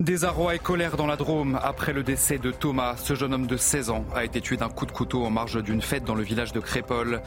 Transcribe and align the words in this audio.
Désarroi 0.00 0.54
et 0.54 0.58
colère 0.58 0.96
dans 0.96 1.06
la 1.06 1.16
Drôme 1.16 1.60
après 1.62 1.92
le 1.92 2.02
décès 2.02 2.38
de 2.38 2.50
Thomas. 2.50 2.96
Ce 2.96 3.14
jeune 3.14 3.34
homme 3.34 3.46
de 3.46 3.58
16 3.58 3.90
ans 3.90 4.06
a 4.14 4.24
été 4.24 4.40
tué 4.40 4.56
d'un 4.56 4.70
coup 4.70 4.86
de 4.86 4.92
couteau 4.92 5.26
en 5.26 5.30
marge 5.30 5.62
d'une 5.62 5.82
fête 5.82 6.04
dans 6.04 6.14
le 6.14 6.22
village 6.22 6.54
de 6.54 6.60
Crépol. 6.60 7.20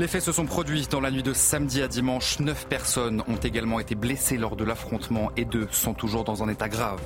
Les 0.00 0.08
faits 0.08 0.22
se 0.22 0.32
sont 0.32 0.44
produits 0.44 0.88
dans 0.90 1.00
la 1.00 1.12
nuit 1.12 1.22
de 1.22 1.32
samedi 1.32 1.80
à 1.80 1.86
dimanche. 1.86 2.40
Neuf 2.40 2.66
personnes 2.66 3.22
ont 3.28 3.36
également 3.36 3.78
été 3.78 3.94
blessées 3.94 4.36
lors 4.36 4.56
de 4.56 4.64
l'affrontement 4.64 5.30
et 5.36 5.44
deux 5.44 5.68
sont 5.70 5.94
toujours 5.94 6.24
dans 6.24 6.42
un 6.42 6.48
état 6.48 6.68
grave. 6.68 7.00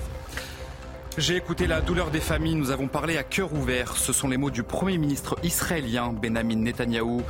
J'ai 1.19 1.37
écouté 1.37 1.67
la 1.67 1.83
douleur 1.83 2.11
des 2.11 2.20
familles, 2.20 2.55
nous 2.55 2.70
avons 2.70 2.89
parlé 2.89 3.19
à 3.19 3.23
cœur 3.23 3.53
ouvert. 3.53 3.98
Ce 3.98 4.15
sont 4.15 4.29
les 4.29 4.39
mots 4.39 4.51
du 4.51 4.62
Premier 4.62 4.97
ministre 4.97 5.37
israélien 5.42 6.15
Benjamin 6.15 6.56
Netanyahou 6.56 7.20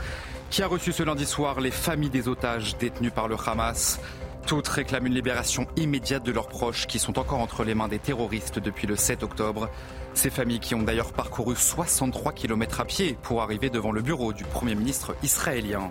qui 0.50 0.62
a 0.62 0.68
reçu 0.68 0.92
ce 0.92 1.02
lundi 1.02 1.24
soir 1.24 1.60
les 1.60 1.70
familles 1.70 2.10
des 2.10 2.28
otages 2.28 2.76
détenus 2.76 3.10
par 3.12 3.26
le 3.26 3.36
Hamas. 3.44 3.98
Toutes 4.46 4.68
réclament 4.68 5.06
une 5.06 5.14
libération 5.14 5.66
immédiate 5.76 6.24
de 6.24 6.32
leurs 6.32 6.48
proches 6.48 6.86
qui 6.86 6.98
sont 6.98 7.18
encore 7.18 7.40
entre 7.40 7.64
les 7.64 7.74
mains 7.74 7.88
des 7.88 7.98
terroristes 7.98 8.58
depuis 8.58 8.86
le 8.86 8.96
7 8.96 9.22
octobre. 9.22 9.70
Ces 10.14 10.30
familles 10.30 10.60
qui 10.60 10.74
ont 10.74 10.82
d'ailleurs 10.82 11.12
parcouru 11.12 11.54
63 11.56 12.32
km 12.32 12.80
à 12.80 12.84
pied 12.84 13.16
pour 13.22 13.42
arriver 13.42 13.70
devant 13.70 13.92
le 13.92 14.02
bureau 14.02 14.32
du 14.32 14.44
Premier 14.44 14.74
ministre 14.74 15.14
israélien. 15.22 15.90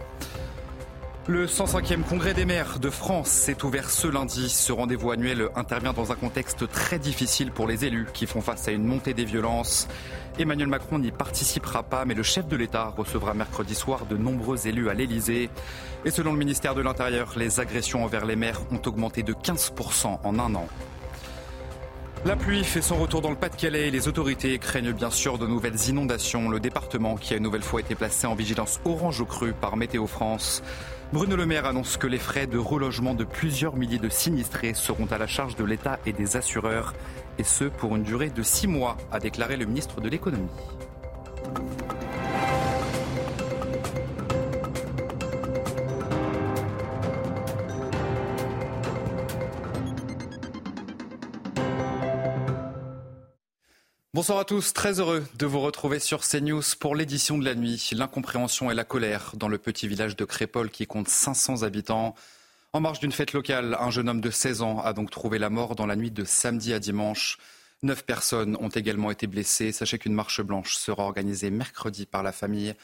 Le 1.28 1.46
105e 1.46 2.02
congrès 2.02 2.34
des 2.34 2.46
maires 2.46 2.80
de 2.80 2.90
France 2.90 3.30
s'est 3.30 3.64
ouvert 3.64 3.92
ce 3.92 4.08
lundi. 4.08 4.50
Ce 4.50 4.72
rendez-vous 4.72 5.12
annuel 5.12 5.50
intervient 5.56 5.94
dans 5.94 6.12
un 6.12 6.16
contexte 6.16 6.68
très 6.68 6.98
difficile 6.98 7.52
pour 7.52 7.68
les 7.68 7.86
élus 7.86 8.08
qui 8.12 8.26
font 8.26 8.42
face 8.42 8.68
à 8.68 8.72
une 8.72 8.86
montée 8.86 9.14
des 9.14 9.24
violences. 9.24 9.88
Emmanuel 10.40 10.68
Macron 10.68 10.98
n'y 10.98 11.12
participera 11.12 11.84
pas, 11.84 12.06
mais 12.06 12.16
le 12.16 12.24
chef 12.24 12.48
de 12.48 12.58
l'État 12.58 12.92
recevra 12.98 13.36
mercredi 13.36 13.76
soir 13.76 14.08
de 14.08 14.18
nombreux 14.18 14.68
élus 14.68 14.90
à 14.90 14.96
l'Élysée. 14.96 15.52
Et 16.06 16.10
selon 16.12 16.34
le 16.34 16.40
ministère 16.40 16.74
de 16.74 16.82
l'Intérieur, 16.82 17.34
les 17.38 17.60
agressions 17.60 18.04
envers 18.04 18.26
les 18.26 18.36
maires 18.36 18.62
ont 18.72 18.82
augmenté 18.84 19.22
de 19.22 19.34
15% 19.34 20.22
en 20.24 20.40
un 20.40 20.56
an. 20.56 20.68
La 22.26 22.36
pluie 22.36 22.64
fait 22.64 22.82
son 22.82 22.98
retour 22.98 23.22
dans 23.22 23.32
le 23.32 23.36
Pas-de-Calais 23.36 23.88
et 23.88 23.92
les 23.92 24.08
autorités 24.08 24.58
craignent 24.58 24.92
bien 24.92 25.10
sûr 25.12 25.38
de 25.38 25.46
nouvelles 25.46 25.88
inondations. 25.88 26.50
Le 26.50 26.60
département, 26.60 27.16
qui 27.16 27.34
a 27.34 27.38
une 27.38 27.44
nouvelle 27.44 27.64
fois 27.64 27.80
été 27.80 27.94
placé 27.94 28.26
en 28.26 28.34
vigilance 28.34 28.80
orange 28.86 29.22
au 29.22 29.26
cru 29.26 29.54
par 29.54 29.76
Météo 29.76 30.06
France, 30.06 30.62
Bruno 31.14 31.36
Le 31.36 31.46
Maire 31.46 31.66
annonce 31.66 31.98
que 31.98 32.08
les 32.08 32.18
frais 32.18 32.48
de 32.48 32.58
relogement 32.58 33.14
de 33.14 33.26
plusieurs 33.26 33.76
milliers 33.76 34.00
de 34.00 34.08
sinistrés 34.08 34.74
seront 34.74 35.08
à 35.08 35.18
la 35.18 35.28
charge 35.28 35.58
de 35.58 35.66
l'État 35.66 36.00
et 36.06 36.14
des 36.14 36.38
assureurs, 36.38 36.94
et 37.38 37.44
ce 37.44 37.66
pour 37.66 37.98
une 37.98 38.04
durée 38.04 38.30
de 38.30 38.42
six 38.42 38.66
mois, 38.66 38.96
a 39.12 39.20
déclaré 39.20 39.58
le 39.58 39.66
ministre 39.66 40.00
de 40.00 40.08
l'économie. 40.08 40.48
Bonsoir 54.14 54.40
à 54.40 54.44
tous, 54.44 54.74
très 54.74 55.00
heureux 55.00 55.26
de 55.36 55.46
vous 55.46 55.62
retrouver 55.62 55.98
sur 56.00 56.20
CNews 56.28 56.62
pour 56.82 56.98
l'édition 56.98 57.38
de 57.38 57.46
la 57.46 57.56
nuit. 57.56 57.92
L'incompréhension 57.94 58.70
et 58.70 58.74
la 58.74 58.84
colère 58.84 59.32
dans 59.38 59.48
le 59.48 59.58
petit 59.58 59.88
village 59.88 60.18
de 60.18 60.26
Crépol 60.26 60.70
qui 60.70 60.86
compte 60.86 61.08
500 61.08 61.64
habitants. 61.64 62.14
En 62.74 62.82
marge 62.82 63.00
d'une 63.00 63.14
fête 63.14 63.32
locale, 63.32 63.78
un 63.80 63.90
jeune 63.90 64.10
homme 64.10 64.20
de 64.20 64.30
16 64.30 64.64
ans 64.64 64.82
a 64.82 64.92
donc 64.92 65.12
trouvé 65.12 65.40
la 65.40 65.50
mort 65.50 65.78
dans 65.78 65.86
la 65.86 65.96
nuit 65.96 66.12
de 66.12 66.26
samedi 66.26 66.74
à 66.74 66.80
dimanche. 66.80 67.38
Neuf 67.84 68.04
personnes 68.04 68.58
ont 68.60 68.68
également 68.68 69.12
été 69.12 69.28
blessées. 69.28 69.72
Sachez 69.72 69.98
qu'une 69.98 70.14
marche 70.14 70.42
blanche 70.42 70.76
sera 70.76 71.04
organisée 71.04 71.50
mercredi 71.50 72.06
par 72.06 72.22
la 72.22 72.34
famille 72.34 72.76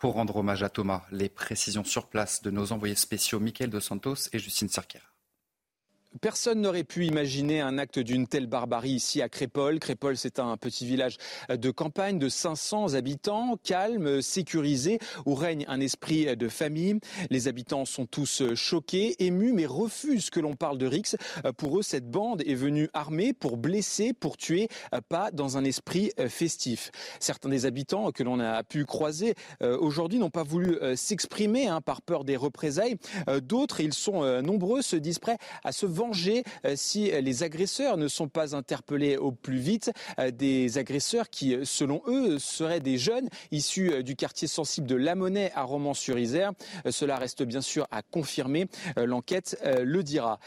pour 0.00 0.14
rendre 0.14 0.34
hommage 0.34 0.64
à 0.64 0.68
Thomas. 0.68 1.02
Les 1.12 1.28
précisions 1.28 1.84
sur 1.84 2.08
place 2.08 2.42
de 2.42 2.50
nos 2.50 2.72
envoyés 2.72 2.96
spéciaux 2.96 3.38
Mickaël 3.38 3.70
de 3.70 3.78
Santos 3.78 4.16
et 4.32 4.40
Justine 4.40 4.68
Cerquera. 4.68 5.11
Personne 6.20 6.60
n'aurait 6.60 6.84
pu 6.84 7.06
imaginer 7.06 7.60
un 7.60 7.78
acte 7.78 7.98
d'une 7.98 8.26
telle 8.26 8.46
barbarie 8.46 8.90
ici 8.90 9.22
à 9.22 9.28
Crépol. 9.28 9.78
Crépol, 9.78 10.16
c'est 10.16 10.38
un 10.38 10.56
petit 10.56 10.84
village 10.84 11.16
de 11.48 11.70
campagne 11.70 12.18
de 12.18 12.28
500 12.28 12.94
habitants, 12.94 13.56
calme, 13.64 14.20
sécurisé, 14.20 14.98
où 15.24 15.34
règne 15.34 15.64
un 15.68 15.80
esprit 15.80 16.36
de 16.36 16.48
famille. 16.48 16.98
Les 17.30 17.48
habitants 17.48 17.86
sont 17.86 18.04
tous 18.04 18.42
choqués, 18.54 19.16
émus, 19.24 19.52
mais 19.52 19.64
refusent 19.64 20.28
que 20.28 20.40
l'on 20.40 20.54
parle 20.54 20.76
de 20.76 20.86
Rix. 20.86 21.16
Pour 21.56 21.78
eux, 21.78 21.82
cette 21.82 22.10
bande 22.10 22.42
est 22.42 22.54
venue 22.54 22.88
armée 22.92 23.32
pour 23.32 23.56
blesser, 23.56 24.12
pour 24.12 24.36
tuer, 24.36 24.68
pas 25.08 25.30
dans 25.30 25.56
un 25.56 25.64
esprit 25.64 26.12
festif. 26.28 26.90
Certains 27.20 27.48
des 27.48 27.64
habitants 27.64 28.12
que 28.12 28.22
l'on 28.22 28.38
a 28.38 28.62
pu 28.62 28.84
croiser 28.84 29.34
aujourd'hui 29.60 30.18
n'ont 30.18 30.30
pas 30.30 30.44
voulu 30.44 30.78
s'exprimer 30.94 31.68
hein, 31.68 31.80
par 31.80 32.02
peur 32.02 32.24
des 32.24 32.36
représailles. 32.36 32.96
D'autres, 33.42 33.80
ils 33.80 33.94
sont 33.94 34.42
nombreux, 34.42 34.82
se 34.82 34.96
disent 34.96 35.18
prêts 35.18 35.38
à 35.64 35.72
se 35.72 35.86
venger 36.02 36.42
euh, 36.64 36.74
si 36.76 37.10
les 37.10 37.42
agresseurs 37.42 37.96
ne 37.96 38.08
sont 38.08 38.28
pas 38.28 38.56
interpellés 38.56 39.16
au 39.16 39.30
plus 39.32 39.58
vite. 39.58 39.92
Euh, 40.18 40.30
des 40.30 40.78
agresseurs 40.78 41.30
qui, 41.30 41.56
selon 41.64 42.02
eux, 42.06 42.38
seraient 42.38 42.80
des 42.80 42.98
jeunes 42.98 43.28
issus 43.50 43.92
euh, 43.92 44.02
du 44.02 44.16
quartier 44.16 44.48
sensible 44.48 44.86
de 44.86 44.96
La 44.96 45.14
Monnaie 45.14 45.52
à 45.54 45.62
Romans-sur-Isère. 45.62 46.52
Cela 46.90 47.16
reste 47.16 47.42
bien 47.42 47.60
sûr 47.60 47.86
à 47.90 48.02
confirmer. 48.02 48.66
L'enquête 48.96 49.58
le 49.64 50.02
dira. 50.02 50.38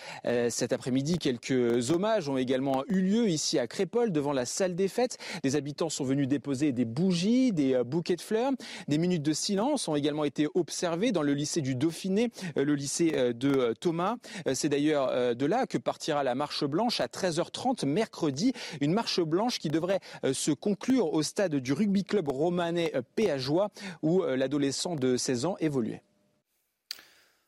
Cet 0.50 0.74
après-midi, 0.74 1.18
quelques 1.18 1.92
hommages 1.92 2.30
ont 2.30 2.38
également 2.38 2.84
eu 2.88 3.02
lieu 3.02 3.30
ici 3.30 3.60
à 3.60 3.68
Crépol 3.68 4.12
devant 4.12 4.34
la 4.34 4.46
salle 4.46 4.76
des 4.76 4.88
fêtes. 4.88 5.18
Des 5.44 5.56
habitants 5.56 5.90
sont 5.90 6.04
venus 6.04 6.28
déposer 6.28 6.72
des 6.72 6.86
bougies, 6.86 7.52
des 7.52 7.82
bouquets 7.86 8.16
de 8.16 8.22
fleurs. 8.22 8.52
Des 8.88 8.98
minutes 8.98 9.24
de 9.24 9.34
silence 9.34 9.88
ont 9.88 9.96
également 9.96 10.26
été 10.26 10.48
observées 10.54 11.12
dans 11.12 11.22
le 11.22 11.34
lycée 11.34 11.62
du 11.62 11.76
Dauphiné, 11.76 12.32
le 12.56 12.76
lycée 12.76 13.34
de 13.34 13.74
Thomas. 13.80 14.18
C'est 14.54 14.70
d'ailleurs 14.70 15.36
de 15.36 15.45
là 15.48 15.66
que 15.68 15.78
partira 15.78 16.24
la 16.24 16.36
marche 16.36 16.64
blanche 16.66 17.00
à 17.00 17.08
13h30 17.08 17.86
mercredi. 17.86 18.54
Une 18.82 18.94
marche 18.94 19.22
blanche 19.22 19.60
qui 19.60 19.70
devrait 19.70 20.00
euh, 20.24 20.34
se 20.34 20.52
conclure 20.52 21.14
au 21.14 21.24
stade 21.24 21.56
du 21.56 21.74
rugby 21.74 22.04
club 22.04 22.30
romanais 22.30 22.92
euh, 22.96 23.02
Péageois 23.16 23.70
où 24.02 24.24
euh, 24.24 24.36
l'adolescent 24.36 24.96
de 24.96 25.18
16 25.18 25.46
ans 25.46 25.56
évoluait. 25.60 26.04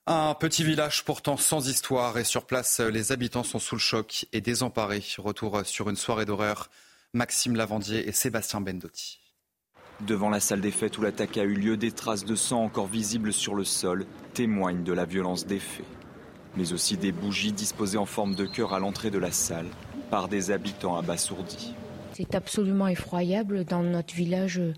Un 0.05 0.33
petit 0.35 0.63
village 0.63 1.03
pourtant 1.03 1.35
sans 1.35 1.67
histoire 1.67 2.17
et 2.17 2.23
sur 2.23 2.45
place, 2.45 2.79
les 2.79 3.11
habitants 3.11 3.43
sont 3.43 3.59
sous 3.59 3.75
le 3.75 3.81
choc 3.81 4.25
et 4.31 4.39
désemparés. 4.39 5.03
Retour 5.17 5.65
sur 5.65 5.89
une 5.89 5.97
soirée 5.97 6.25
d'horreur. 6.25 6.69
Maxime 7.13 7.55
Lavandier 7.55 8.07
et 8.07 8.11
Sébastien 8.11 8.61
Bendotti. 8.61 9.19
Devant 10.01 10.29
la 10.29 10.39
salle 10.39 10.61
des 10.61 10.71
fêtes 10.71 10.97
où 10.97 11.01
l'attaque 11.01 11.37
a 11.37 11.43
eu 11.43 11.55
lieu, 11.55 11.75
des 11.75 11.91
traces 11.91 12.25
de 12.25 12.35
sang 12.35 12.63
encore 12.63 12.87
visibles 12.87 13.33
sur 13.33 13.55
le 13.55 13.63
sol 13.63 14.05
témoignent 14.33 14.83
de 14.83 14.93
la 14.93 15.05
violence 15.05 15.45
des 15.45 15.59
faits 15.59 15.85
mais 16.57 16.73
aussi 16.73 16.97
des 16.97 17.11
bougies 17.11 17.53
disposées 17.53 17.97
en 17.97 18.05
forme 18.05 18.35
de 18.35 18.45
cœur 18.45 18.73
à 18.73 18.79
l'entrée 18.79 19.11
de 19.11 19.19
la 19.19 19.31
salle 19.31 19.67
par 20.09 20.27
des 20.27 20.51
habitants 20.51 20.97
abasourdis. 20.97 21.73
C'est 22.13 22.33
absolument 22.33 22.87
effroyable 22.87 23.63
dans 23.63 23.83
notre 23.83 24.15
village 24.15 24.57
euh, 24.57 24.73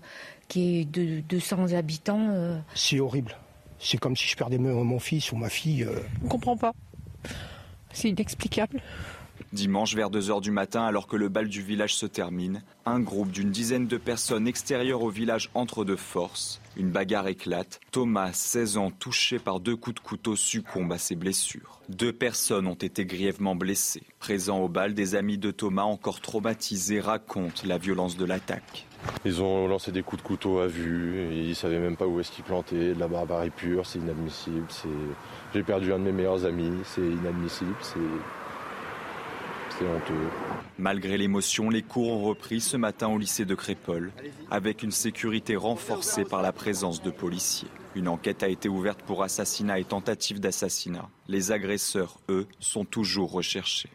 qui 0.48 0.80
est 0.80 0.84
de 0.84 1.20
200 1.20 1.72
habitants. 1.72 2.28
Euh. 2.30 2.58
C'est 2.74 3.00
horrible. 3.00 3.36
C'est 3.78 3.96
comme 3.96 4.14
si 4.14 4.28
je 4.28 4.36
perdais 4.36 4.58
mon 4.58 4.98
fils 4.98 5.32
ou 5.32 5.36
ma 5.36 5.48
fille. 5.48 5.84
Euh. 5.84 6.00
On 6.20 6.24
ne 6.24 6.30
comprend 6.30 6.56
pas. 6.56 6.74
C'est 7.92 8.10
inexplicable. 8.10 8.82
Dimanche 9.52 9.96
vers 9.96 10.10
2h 10.10 10.40
du 10.40 10.52
matin, 10.52 10.84
alors 10.84 11.08
que 11.08 11.16
le 11.16 11.28
bal 11.28 11.48
du 11.48 11.60
village 11.60 11.96
se 11.96 12.06
termine, 12.06 12.62
un 12.86 13.00
groupe 13.00 13.32
d'une 13.32 13.50
dizaine 13.50 13.88
de 13.88 13.96
personnes 13.96 14.46
extérieures 14.46 15.02
au 15.02 15.10
village 15.10 15.50
entre 15.54 15.84
de 15.84 15.96
force. 15.96 16.60
Une 16.76 16.90
bagarre 16.90 17.26
éclate. 17.26 17.80
Thomas, 17.90 18.32
16 18.32 18.76
ans, 18.76 18.92
touché 18.92 19.40
par 19.40 19.58
deux 19.58 19.74
coups 19.74 19.96
de 19.96 20.00
couteau, 20.00 20.36
succombe 20.36 20.92
à 20.92 20.98
ses 20.98 21.16
blessures. 21.16 21.80
Deux 21.88 22.12
personnes 22.12 22.68
ont 22.68 22.74
été 22.74 23.04
grièvement 23.04 23.56
blessées. 23.56 24.04
Présents 24.20 24.60
au 24.60 24.68
bal, 24.68 24.94
des 24.94 25.16
amis 25.16 25.36
de 25.36 25.50
Thomas, 25.50 25.82
encore 25.82 26.20
traumatisés, 26.20 27.00
racontent 27.00 27.62
la 27.66 27.78
violence 27.78 28.16
de 28.16 28.24
l'attaque. 28.24 28.86
Ils 29.24 29.42
ont 29.42 29.66
lancé 29.66 29.90
des 29.90 30.02
coups 30.02 30.22
de 30.22 30.26
couteau 30.28 30.60
à 30.60 30.68
vue, 30.68 31.28
ils 31.32 31.48
ne 31.48 31.54
savaient 31.54 31.80
même 31.80 31.96
pas 31.96 32.06
où 32.06 32.20
est-ce 32.20 32.30
qu'ils 32.30 32.44
plantaient, 32.44 32.94
de 32.94 33.00
la 33.00 33.08
barbarie 33.08 33.50
pure, 33.50 33.84
c'est 33.84 33.98
inadmissible. 33.98 34.66
J'ai 35.52 35.62
perdu 35.64 35.92
un 35.92 35.98
de 35.98 36.04
mes 36.04 36.12
meilleurs 36.12 36.44
amis, 36.44 36.70
c'est 36.84 37.00
inadmissible, 37.00 37.74
c'est 39.80 39.86
honteux. 39.86 40.28
Malgré 40.78 41.16
l'émotion, 41.16 41.70
les 41.70 41.82
cours 41.82 42.10
ont 42.10 42.22
repris 42.22 42.60
ce 42.60 42.76
matin 42.76 43.08
au 43.08 43.18
lycée 43.18 43.44
de 43.44 43.54
Crépole, 43.54 44.12
avec 44.50 44.82
une 44.82 44.90
sécurité 44.90 45.56
renforcée 45.56 46.24
par 46.24 46.42
la 46.42 46.52
présence 46.52 47.02
de 47.02 47.10
policiers. 47.10 47.68
Une 47.94 48.08
enquête 48.08 48.42
a 48.42 48.48
été 48.48 48.68
ouverte 48.68 49.02
pour 49.02 49.22
assassinat 49.22 49.78
et 49.78 49.84
tentative 49.84 50.40
d'assassinat. 50.40 51.08
Les 51.28 51.52
agresseurs, 51.52 52.20
eux, 52.28 52.46
sont 52.60 52.84
toujours 52.84 53.32
recherchés. 53.32 53.90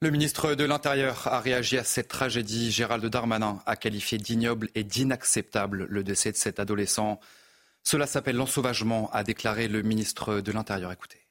Le 0.00 0.10
ministre 0.10 0.54
de 0.54 0.64
l'Intérieur 0.64 1.28
a 1.28 1.40
réagi 1.40 1.78
à 1.78 1.84
cette 1.84 2.08
tragédie. 2.08 2.70
Gérald 2.70 3.04
Darmanin 3.06 3.60
a 3.64 3.76
qualifié 3.76 4.18
d'ignoble 4.18 4.68
et 4.74 4.84
d'inacceptable 4.84 5.86
le 5.88 6.04
décès 6.04 6.32
de 6.32 6.36
cet 6.36 6.60
adolescent. 6.60 7.20
Cela 7.84 8.06
s'appelle 8.06 8.36
l'ensauvagement, 8.36 9.10
a 9.12 9.22
déclaré 9.22 9.68
le 9.68 9.82
ministre 9.82 10.40
de 10.40 10.52
l'Intérieur. 10.52 10.92
Écoutez. 10.92 11.23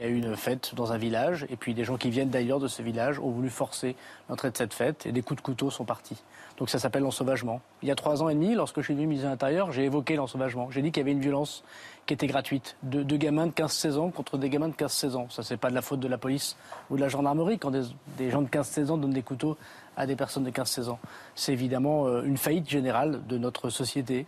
Il 0.00 0.06
y 0.06 0.08
a 0.08 0.12
eu 0.12 0.16
une 0.16 0.34
fête 0.34 0.74
dans 0.74 0.92
un 0.92 0.96
village 0.96 1.46
et 1.50 1.56
puis 1.56 1.74
des 1.74 1.84
gens 1.84 1.98
qui 1.98 2.08
viennent 2.08 2.30
d'ailleurs 2.30 2.58
de 2.58 2.68
ce 2.68 2.80
village 2.80 3.18
ont 3.18 3.28
voulu 3.28 3.50
forcer 3.50 3.96
l'entrée 4.30 4.50
de 4.50 4.56
cette 4.56 4.72
fête 4.72 5.04
et 5.04 5.12
des 5.12 5.20
coups 5.20 5.42
de 5.42 5.44
couteau 5.44 5.68
sont 5.68 5.84
partis. 5.84 6.16
Donc 6.56 6.70
ça 6.70 6.78
s'appelle 6.78 7.02
l'ensauvagement. 7.02 7.60
Il 7.82 7.88
y 7.88 7.90
a 7.90 7.94
trois 7.94 8.22
ans 8.22 8.30
et 8.30 8.34
demi, 8.34 8.54
lorsque 8.54 8.80
je 8.80 8.86
suis 8.86 8.94
venu 8.94 9.06
ministre 9.06 9.26
de 9.26 9.30
l'Intérieur, 9.30 9.72
j'ai 9.72 9.84
évoqué 9.84 10.16
l'ensauvagement. 10.16 10.70
J'ai 10.70 10.80
dit 10.80 10.90
qu'il 10.90 11.02
y 11.02 11.04
avait 11.04 11.12
une 11.12 11.20
violence 11.20 11.64
qui 12.06 12.14
était 12.14 12.26
gratuite. 12.26 12.76
De, 12.82 13.02
de 13.02 13.16
gamins 13.18 13.46
de 13.46 13.52
15-16 13.52 13.98
ans 13.98 14.10
contre 14.10 14.38
des 14.38 14.48
gamins 14.48 14.68
de 14.68 14.74
15-16 14.74 15.16
ans. 15.16 15.26
Ça, 15.28 15.42
c'est 15.42 15.58
pas 15.58 15.68
de 15.68 15.74
la 15.74 15.82
faute 15.82 16.00
de 16.00 16.08
la 16.08 16.16
police 16.16 16.56
ou 16.88 16.96
de 16.96 17.02
la 17.02 17.08
gendarmerie 17.08 17.58
quand 17.58 17.70
des, 17.70 17.82
des 18.16 18.30
gens 18.30 18.40
de 18.40 18.48
15-16 18.48 18.90
ans 18.90 18.96
donnent 18.96 19.12
des 19.12 19.22
couteaux 19.22 19.58
à 19.98 20.06
des 20.06 20.16
personnes 20.16 20.44
de 20.44 20.50
15-16 20.50 20.88
ans. 20.88 20.98
C'est 21.34 21.52
évidemment 21.52 22.06
euh, 22.06 22.22
une 22.22 22.38
faillite 22.38 22.70
générale 22.70 23.20
de 23.28 23.36
notre 23.36 23.68
société. 23.68 24.26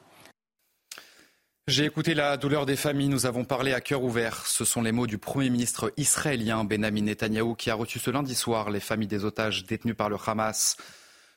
J'ai 1.72 1.86
écouté 1.86 2.12
la 2.12 2.36
douleur 2.36 2.66
des 2.66 2.76
familles, 2.76 3.08
nous 3.08 3.24
avons 3.24 3.46
parlé 3.46 3.72
à 3.72 3.80
cœur 3.80 4.02
ouvert. 4.02 4.46
Ce 4.46 4.62
sont 4.62 4.82
les 4.82 4.92
mots 4.92 5.06
du 5.06 5.16
Premier 5.16 5.48
ministre 5.48 5.90
israélien 5.96 6.64
Benjamin 6.64 7.00
Netanyahou 7.00 7.54
qui 7.54 7.70
a 7.70 7.74
reçu 7.74 7.98
ce 7.98 8.10
lundi 8.10 8.34
soir 8.34 8.69
les 8.69 8.78
familles 8.78 9.08
des 9.08 9.24
otages 9.24 9.64
détenus 9.64 9.96
par 9.96 10.10
le 10.10 10.19
Hamas. 10.26 10.76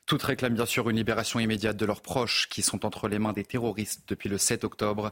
Toutes 0.04 0.22
réclament 0.22 0.52
bien 0.52 0.66
sûr 0.66 0.90
une 0.90 0.96
libération 0.98 1.40
immédiate 1.40 1.78
de 1.78 1.86
leurs 1.86 2.02
proches 2.02 2.50
qui 2.50 2.60
sont 2.60 2.84
entre 2.84 3.08
les 3.08 3.18
mains 3.18 3.32
des 3.32 3.44
terroristes 3.44 4.02
depuis 4.08 4.28
le 4.28 4.36
7 4.36 4.64
octobre. 4.64 5.10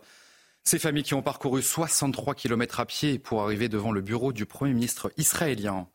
Ces 0.63 0.79
familles 0.79 1.05
qui 1.05 1.15
ont 1.15 1.23
parcouru 1.23 1.63
63 1.63 2.35
km 2.35 2.81
à 2.81 2.85
pied 2.85 3.19
pour 3.19 3.41
arriver 3.41 3.71
devant 3.71 3.93
le 3.93 4.03
bureau 4.03 4.35
du 4.35 4.45
Premier 4.45 4.75
ministre 4.75 5.11
israélien. 5.17 5.89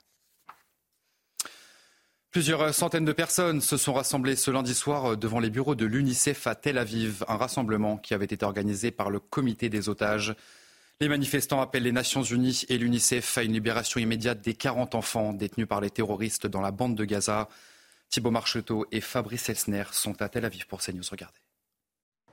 Plusieurs 2.31 2.75
centaines 2.75 3.05
de 3.05 3.11
personnes 3.11 3.59
se 3.59 3.75
sont 3.75 3.93
rassemblées 3.93 4.35
ce 4.35 4.51
lundi 4.51 4.75
soir 4.75 5.17
devant 5.17 5.39
les 5.39 5.49
bureaux 5.49 5.73
de 5.73 5.87
l'UNICEF 5.87 6.45
à 6.45 6.53
Tel 6.53 6.77
Aviv, 6.77 7.25
un 7.27 7.37
rassemblement 7.37 7.97
qui 7.97 8.13
avait 8.13 8.25
été 8.25 8.45
organisé 8.45 8.91
par 8.91 9.09
le 9.09 9.19
comité 9.19 9.67
des 9.67 9.89
otages. 9.89 10.35
Les 11.01 11.09
manifestants 11.09 11.59
appellent 11.59 11.81
les 11.81 11.91
Nations 11.91 12.21
Unies 12.21 12.65
et 12.69 12.77
l'UNICEF 12.77 13.39
à 13.39 13.41
une 13.41 13.53
libération 13.53 13.99
immédiate 13.99 14.41
des 14.41 14.53
40 14.53 14.93
enfants 14.93 15.33
détenus 15.33 15.67
par 15.67 15.81
les 15.81 15.89
terroristes 15.89 16.45
dans 16.45 16.61
la 16.61 16.69
bande 16.69 16.93
de 16.93 17.03
Gaza. 17.03 17.49
Thibault 18.11 18.29
Marcheteau 18.29 18.85
et 18.91 19.01
Fabrice 19.01 19.49
Elsner 19.49 19.85
sont 19.91 20.21
à 20.21 20.29
Tel 20.29 20.45
Aviv 20.45 20.67
pour 20.67 20.81
CNews. 20.81 21.01
Regardez. 21.09 21.39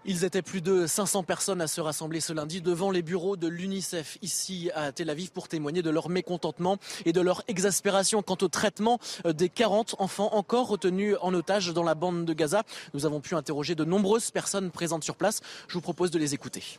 Ils 0.08 0.25
étaient 0.25 0.43
plus 0.43 0.61
de 0.62 0.87
500 0.87 1.25
personnes 1.25 1.61
à 1.61 1.67
se 1.67 1.81
rassembler 1.81 2.20
ce 2.20 2.32
lundi 2.32 2.61
devant 2.61 2.93
les 2.93 3.03
bureaux 3.03 3.37
de 3.37 3.49
l'UNICEF 3.49 4.19
ici 4.23 4.70
à 4.73 4.93
Tel 4.93 5.11
Aviv 5.11 5.32
pour 5.32 5.49
témoigner 5.49 5.82
de 5.82 5.91
leur 5.91 6.08
mécontentement 6.08 6.76
et 7.05 7.12
de 7.12 7.20
leur 7.20 7.43
exaspération 7.49 8.23
quant 8.23 8.38
au 8.41 8.47
traitement 8.47 9.00
des 9.25 9.49
40 9.49 9.97
enfants 9.99 10.32
encore 10.35 10.69
retenus 10.69 11.17
en 11.23 11.35
otage 11.35 11.73
dans 11.73 11.82
la 11.82 11.97
bande 11.97 12.25
de 12.25 12.32
Gaza. 12.32 12.62
Nous 12.94 13.05
avons 13.05 13.20
pu 13.20 13.35
interroger 13.35 13.75
de 13.75 13.85
nombreuses 13.85 14.31
personnes 14.31 14.70
présentes 14.70 15.03
sur 15.03 15.17
place. 15.17 15.41
Je 15.67 15.75
vous 15.75 15.81
propose 15.81 16.12
de 16.12 16.20
les 16.20 16.35
écouter. 16.35 16.79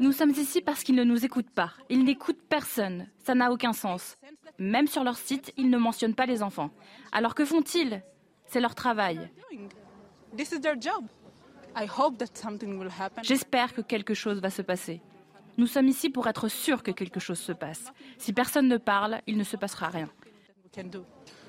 Nous 0.00 0.12
sommes 0.12 0.30
ici 0.30 0.60
parce 0.60 0.82
qu'ils 0.82 0.96
ne 0.96 1.04
nous 1.04 1.24
écoutent 1.24 1.50
pas. 1.50 1.72
Ils 1.88 2.04
n'écoutent 2.04 2.42
personne. 2.48 3.06
Ça 3.24 3.36
n'a 3.36 3.52
aucun 3.52 3.72
sens. 3.72 4.16
Même 4.58 4.88
sur 4.88 5.04
leur 5.04 5.18
site, 5.18 5.52
ils 5.56 5.70
ne 5.70 5.78
mentionnent 5.78 6.16
pas 6.16 6.26
les 6.26 6.42
enfants. 6.42 6.70
Alors 7.12 7.36
que 7.36 7.44
font-ils? 7.44 8.02
C'est 8.48 8.60
leur 8.60 8.74
travail. 8.74 9.30
J'espère 13.22 13.74
que 13.74 13.80
quelque 13.80 14.14
chose 14.14 14.40
va 14.40 14.50
se 14.50 14.62
passer. 14.62 15.00
Nous 15.58 15.66
sommes 15.66 15.88
ici 15.88 16.10
pour 16.10 16.26
être 16.26 16.48
sûrs 16.48 16.82
que 16.82 16.90
quelque 16.90 17.20
chose 17.20 17.38
se 17.38 17.52
passe. 17.52 17.92
Si 18.18 18.32
personne 18.32 18.68
ne 18.68 18.76
parle, 18.76 19.20
il 19.26 19.36
ne 19.36 19.44
se 19.44 19.56
passera 19.56 19.88
rien. 19.88 20.10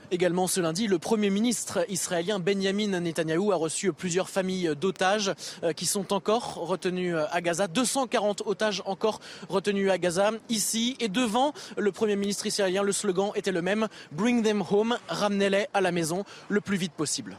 Également 0.10 0.48
ce 0.48 0.62
lundi, 0.62 0.88
le 0.88 1.00
Premier 1.00 1.30
ministre 1.30 1.86
israélien 1.90 2.40
Benjamin 2.40 3.02
Netanyahou 3.02 3.52
a 3.52 3.58
reçu 3.58 3.92
plusieurs 3.92 4.30
familles 4.30 4.72
d'otages 4.80 5.34
qui 5.76 5.86
sont 5.86 6.14
encore 6.14 6.56
retenus 6.56 7.16
à 7.30 7.42
Gaza. 7.42 7.68
240 7.68 8.44
otages 8.46 8.82
encore 8.86 9.20
retenus 9.50 9.92
à 9.92 9.98
Gaza. 9.98 10.32
Ici 10.48 10.96
et 11.02 11.10
devant 11.10 11.54
le 11.76 11.92
Premier 11.92 12.16
ministre 12.16 12.46
israélien, 12.46 12.84
le 12.84 12.94
slogan 12.94 13.32
était 13.36 13.52
le 13.52 13.62
même 13.62 13.90
Bring 14.14 14.44
them 14.44 14.64
home, 14.72 14.98
ramenez-les 15.10 15.68
à 15.74 15.82
la 15.82 15.92
maison 15.92 16.24
le 16.48 16.62
plus 16.62 16.78
vite 16.78 16.94
possible. 16.94 17.38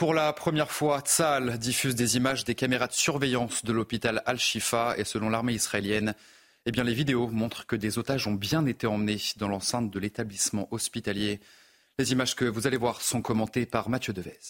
Pour 0.00 0.14
la 0.14 0.32
première 0.32 0.70
fois, 0.72 1.02
Tsahal 1.02 1.58
diffuse 1.58 1.94
des 1.94 2.16
images 2.16 2.44
des 2.44 2.54
caméras 2.54 2.86
de 2.86 2.94
surveillance 2.94 3.66
de 3.66 3.72
l'hôpital 3.74 4.22
Al-Shifa 4.24 4.94
et 4.96 5.04
selon 5.04 5.28
l'armée 5.28 5.52
israélienne, 5.52 6.14
eh 6.64 6.70
les 6.70 6.94
vidéos 6.94 7.28
montrent 7.28 7.66
que 7.66 7.76
des 7.76 7.98
otages 7.98 8.26
ont 8.26 8.32
bien 8.32 8.64
été 8.64 8.86
emmenés 8.86 9.20
dans 9.36 9.48
l'enceinte 9.48 9.90
de 9.90 9.98
l'établissement 9.98 10.68
hospitalier. 10.70 11.38
Les 11.98 12.12
images 12.12 12.34
que 12.34 12.46
vous 12.46 12.66
allez 12.66 12.78
voir 12.78 13.02
sont 13.02 13.20
commentées 13.20 13.66
par 13.66 13.90
Mathieu 13.90 14.14
Devez. 14.14 14.40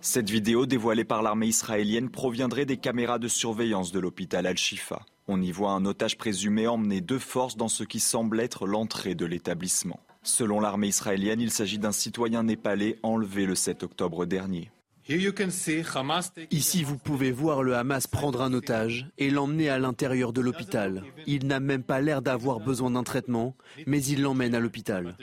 Cette 0.00 0.30
vidéo 0.30 0.64
dévoilée 0.64 1.02
par 1.04 1.20
l'armée 1.20 1.48
israélienne 1.48 2.08
proviendrait 2.08 2.66
des 2.66 2.76
caméras 2.76 3.18
de 3.18 3.26
surveillance 3.26 3.90
de 3.90 3.98
l'hôpital 3.98 4.46
Al-Shifa. 4.46 5.04
On 5.26 5.42
y 5.42 5.50
voit 5.50 5.72
un 5.72 5.84
otage 5.86 6.16
présumé 6.18 6.68
emmené 6.68 7.00
de 7.00 7.18
force 7.18 7.56
dans 7.56 7.66
ce 7.66 7.82
qui 7.82 7.98
semble 7.98 8.38
être 8.38 8.68
l'entrée 8.68 9.16
de 9.16 9.26
l'établissement. 9.26 9.98
Selon 10.24 10.58
l'armée 10.58 10.88
israélienne, 10.88 11.40
il 11.40 11.50
s'agit 11.50 11.78
d'un 11.78 11.92
citoyen 11.92 12.44
népalais 12.44 12.98
enlevé 13.02 13.44
le 13.44 13.54
7 13.54 13.82
octobre 13.82 14.24
dernier. 14.24 14.70
Ici, 16.50 16.82
vous 16.82 16.96
pouvez 16.96 17.30
voir 17.30 17.62
le 17.62 17.76
Hamas 17.76 18.06
prendre 18.06 18.40
un 18.40 18.54
otage 18.54 19.06
et 19.18 19.28
l'emmener 19.28 19.68
à 19.68 19.78
l'intérieur 19.78 20.32
de 20.32 20.40
l'hôpital. 20.40 21.02
Il 21.26 21.46
n'a 21.46 21.60
même 21.60 21.82
pas 21.82 22.00
l'air 22.00 22.22
d'avoir 22.22 22.58
besoin 22.58 22.90
d'un 22.90 23.02
traitement, 23.02 23.54
mais 23.86 24.02
il 24.02 24.22
l'emmène 24.22 24.54
à 24.54 24.60
l'hôpital. 24.60 25.14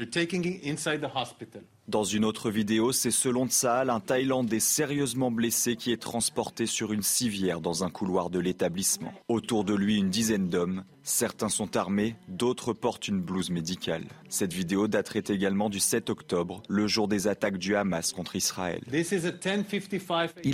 Dans 1.87 2.03
une 2.03 2.25
autre 2.25 2.51
vidéo, 2.51 2.91
c'est 2.91 3.11
selon 3.11 3.47
Tsahal 3.47 3.89
un 3.89 3.99
Thaïlandais 3.99 4.59
sérieusement 4.59 5.31
blessé 5.31 5.75
qui 5.75 5.91
est 5.91 6.01
transporté 6.01 6.65
sur 6.65 6.93
une 6.93 7.01
civière 7.01 7.59
dans 7.59 7.83
un 7.83 7.89
couloir 7.89 8.29
de 8.29 8.39
l'établissement. 8.39 9.13
Autour 9.27 9.63
de 9.63 9.73
lui, 9.73 9.97
une 9.97 10.09
dizaine 10.09 10.47
d'hommes. 10.47 10.83
Certains 11.03 11.49
sont 11.49 11.75
armés, 11.75 12.15
d'autres 12.27 12.73
portent 12.73 13.07
une 13.07 13.19
blouse 13.19 13.49
médicale. 13.49 14.05
Cette 14.29 14.53
vidéo 14.53 14.87
daterait 14.87 15.23
également 15.27 15.69
du 15.69 15.79
7 15.79 16.11
octobre, 16.11 16.61
le 16.69 16.85
jour 16.85 17.07
des 17.07 17.27
attaques 17.27 17.57
du 17.57 17.75
Hamas 17.75 18.13
contre 18.13 18.35
Israël. 18.35 18.81
Il 18.87 18.95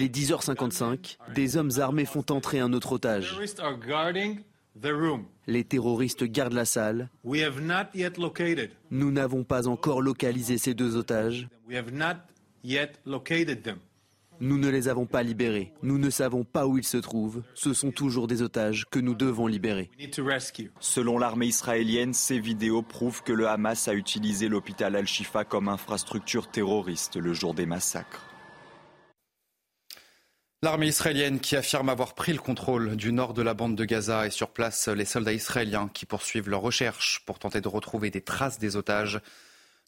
est 0.02 0.16
10h55. 0.16 1.18
Des 1.36 1.58
hommes 1.58 1.72
armés 1.80 2.06
font 2.06 2.26
entrer 2.30 2.60
un 2.60 2.72
autre 2.72 2.94
otage. 2.94 3.38
Les 5.48 5.64
terroristes 5.64 6.24
gardent 6.24 6.54
la 6.54 6.66
salle. 6.66 7.10
Nous 8.92 9.12
n'avons 9.12 9.44
pas 9.44 9.68
encore 9.68 10.02
localisé 10.02 10.58
ces 10.58 10.74
deux 10.74 10.96
otages. 10.96 11.48
Nous 14.40 14.60
ne 14.60 14.70
les 14.70 14.88
avons 14.88 15.08
pas 15.08 15.24
libérés. 15.24 15.74
Nous 15.82 15.98
ne 15.98 16.10
savons 16.12 16.44
pas 16.44 16.68
où 16.68 16.78
ils 16.78 16.84
se 16.84 16.98
trouvent. 16.98 17.42
Ce 17.56 17.74
sont 17.74 17.92
toujours 17.92 18.28
des 18.28 18.44
otages 18.44 18.86
que 18.92 19.00
nous 19.00 19.16
devons 19.16 19.48
libérer. 19.48 19.90
Selon 20.80 21.18
l'armée 21.18 21.48
israélienne, 21.48 22.14
ces 22.14 22.40
vidéos 22.40 22.84
prouvent 22.84 23.24
que 23.24 23.34
le 23.34 23.48
Hamas 23.48 23.88
a 23.88 23.94
utilisé 23.94 24.48
l'hôpital 24.48 24.96
Al-Shifa 24.96 25.44
comme 25.44 25.70
infrastructure 25.70 26.50
terroriste 26.50 27.18
le 27.18 27.34
jour 27.34 27.56
des 27.56 27.66
massacres. 27.66 28.27
L'armée 30.64 30.88
israélienne 30.88 31.40
qui 31.40 31.56
affirme 31.56 31.88
avoir 31.88 32.16
pris 32.16 32.34
le 32.34 32.40
contrôle 32.40 32.96
du 32.96 33.12
nord 33.12 33.36
de 33.36 33.44
la 33.44 33.54
bande 33.54 33.76
de 33.76 33.86
Gaza 33.86 34.26
et 34.26 34.32
sur 34.32 34.50
place 34.50 34.88
les 34.88 35.06
soldats 35.06 35.34
israéliens 35.34 35.88
qui 35.94 36.08
poursuivent 36.08 36.50
leurs 36.50 36.62
recherches 36.62 37.22
pour 37.28 37.38
tenter 37.38 37.62
de 37.62 37.68
retrouver 37.68 38.10
des 38.10 38.22
traces 38.24 38.58
des 38.58 38.76
otages. 38.76 39.22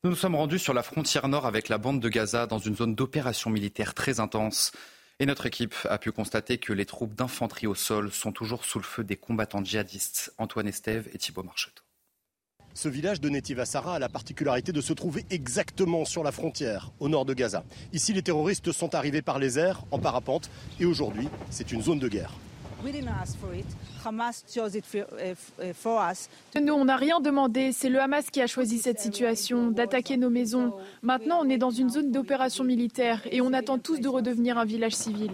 Nous 0.04 0.12
nous 0.12 0.16
sommes 0.16 0.36
rendus 0.36 0.60
sur 0.60 0.76
la 0.76 0.84
frontière 0.84 1.28
nord 1.28 1.48
avec 1.48 1.70
la 1.70 1.80
bande 1.80 2.00
de 2.00 2.08
Gaza 2.08 2.46
dans 2.46 2.60
une 2.60 2.76
zone 2.76 2.94
d'opération 2.94 3.50
militaire 3.50 3.96
très 3.96 4.20
intense. 4.20 4.72
Et 5.18 5.26
notre 5.26 5.48
équipe 5.48 5.74
a 5.90 5.98
pu 5.98 6.12
constater 6.12 6.60
que 6.60 6.72
les 6.72 6.86
troupes 6.86 7.16
d'infanterie 7.16 7.66
au 7.66 7.74
sol 7.74 8.12
sont 8.12 8.32
toujours 8.32 8.64
sous 8.64 8.78
le 8.78 8.86
feu 8.86 9.04
des 9.04 9.18
combattants 9.18 9.66
djihadistes. 9.66 10.36
Antoine 10.38 10.68
Estève 10.68 11.10
et 11.14 11.18
Thibault 11.18 11.42
Marcheteau. 11.44 11.89
Ce 12.74 12.88
village 12.88 13.20
de 13.20 13.30
Netivasara 13.30 13.96
a 13.96 14.00
la 14.00 14.10
particularité 14.10 14.72
de 14.72 14.82
se 14.82 14.94
trouver 14.94 15.26
exactement 15.30 16.06
sur 16.06 16.24
la 16.24 16.32
frontière, 16.32 16.92
au 17.00 17.10
nord 17.10 17.26
de 17.26 17.34
Gaza. 17.34 17.64
Ici, 17.94 18.14
les 18.14 18.22
terroristes 18.22 18.72
sont 18.72 18.96
arrivés 18.96 19.22
par 19.22 19.40
les 19.40 19.60
airs, 19.60 19.84
en 19.92 20.00
parapente, 20.00 20.50
et 20.80 20.86
aujourd'hui, 20.86 21.28
c'est 21.50 21.72
une 21.72 21.82
zone 21.82 22.00
de 22.00 22.08
guerre. 22.08 22.34
Nous, 26.62 26.74
on 26.74 26.86
n'a 26.86 26.96
rien 26.96 27.20
demandé. 27.20 27.72
C'est 27.74 27.90
le 27.90 28.00
Hamas 28.00 28.30
qui 28.30 28.42
a 28.42 28.48
choisi 28.48 28.78
cette 28.80 29.02
situation, 29.02 29.72
d'attaquer 29.72 30.16
nos 30.16 30.30
maisons. 30.30 30.74
Maintenant, 31.02 31.40
on 31.44 31.50
est 31.50 31.58
dans 31.58 31.72
une 31.72 31.90
zone 31.90 32.12
d'opération 32.12 32.64
militaire 32.64 33.22
et 33.32 33.42
on 33.42 33.52
attend 33.52 33.80
tous 33.80 34.00
de 34.00 34.08
redevenir 34.08 34.58
un 34.58 34.66
village 34.66 34.94
civil. 34.94 35.32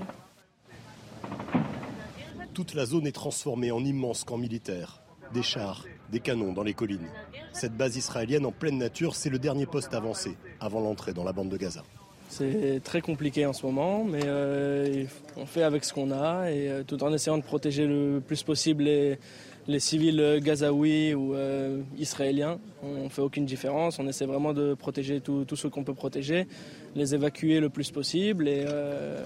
toute 2.55 2.73
la 2.73 2.85
zone 2.85 3.05
est 3.05 3.11
transformée 3.11 3.71
en 3.71 3.83
immense 3.83 4.23
camp 4.23 4.37
militaire. 4.37 5.01
Des 5.33 5.43
chars, 5.43 5.83
des 6.11 6.19
canons 6.19 6.53
dans 6.53 6.63
les 6.63 6.73
collines. 6.73 7.07
Cette 7.53 7.75
base 7.75 7.95
israélienne 7.97 8.45
en 8.45 8.51
pleine 8.51 8.77
nature, 8.77 9.15
c'est 9.15 9.29
le 9.29 9.39
dernier 9.39 9.65
poste 9.65 9.93
avancé 9.93 10.37
avant 10.59 10.81
l'entrée 10.81 11.13
dans 11.13 11.23
la 11.23 11.33
bande 11.33 11.49
de 11.49 11.57
Gaza. 11.57 11.83
C'est 12.27 12.81
très 12.83 13.01
compliqué 13.01 13.45
en 13.45 13.53
ce 13.53 13.65
moment, 13.65 14.03
mais 14.03 14.23
euh, 14.25 15.05
on 15.37 15.45
fait 15.45 15.63
avec 15.63 15.85
ce 15.85 15.93
qu'on 15.93 16.11
a 16.11 16.49
et 16.51 16.69
euh, 16.69 16.83
tout 16.83 17.01
en 17.03 17.13
essayant 17.13 17.37
de 17.37 17.43
protéger 17.43 17.85
le 17.85 18.19
plus 18.19 18.41
possible 18.43 18.83
les, 18.83 19.19
les 19.67 19.79
civils 19.79 20.39
gazaouis 20.41 21.13
ou 21.13 21.33
euh, 21.33 21.81
israéliens. 21.97 22.59
On 22.83 23.05
ne 23.05 23.09
fait 23.09 23.21
aucune 23.21 23.45
différence. 23.45 23.99
On 23.99 24.07
essaie 24.07 24.25
vraiment 24.25 24.53
de 24.53 24.73
protéger 24.73 25.21
tout, 25.21 25.45
tout 25.45 25.55
ce 25.55 25.67
qu'on 25.67 25.83
peut 25.83 25.93
protéger, 25.93 26.47
les 26.95 27.15
évacuer 27.15 27.59
le 27.59 27.69
plus 27.69 27.91
possible. 27.91 28.47
Et, 28.47 28.65
euh, 28.67 29.25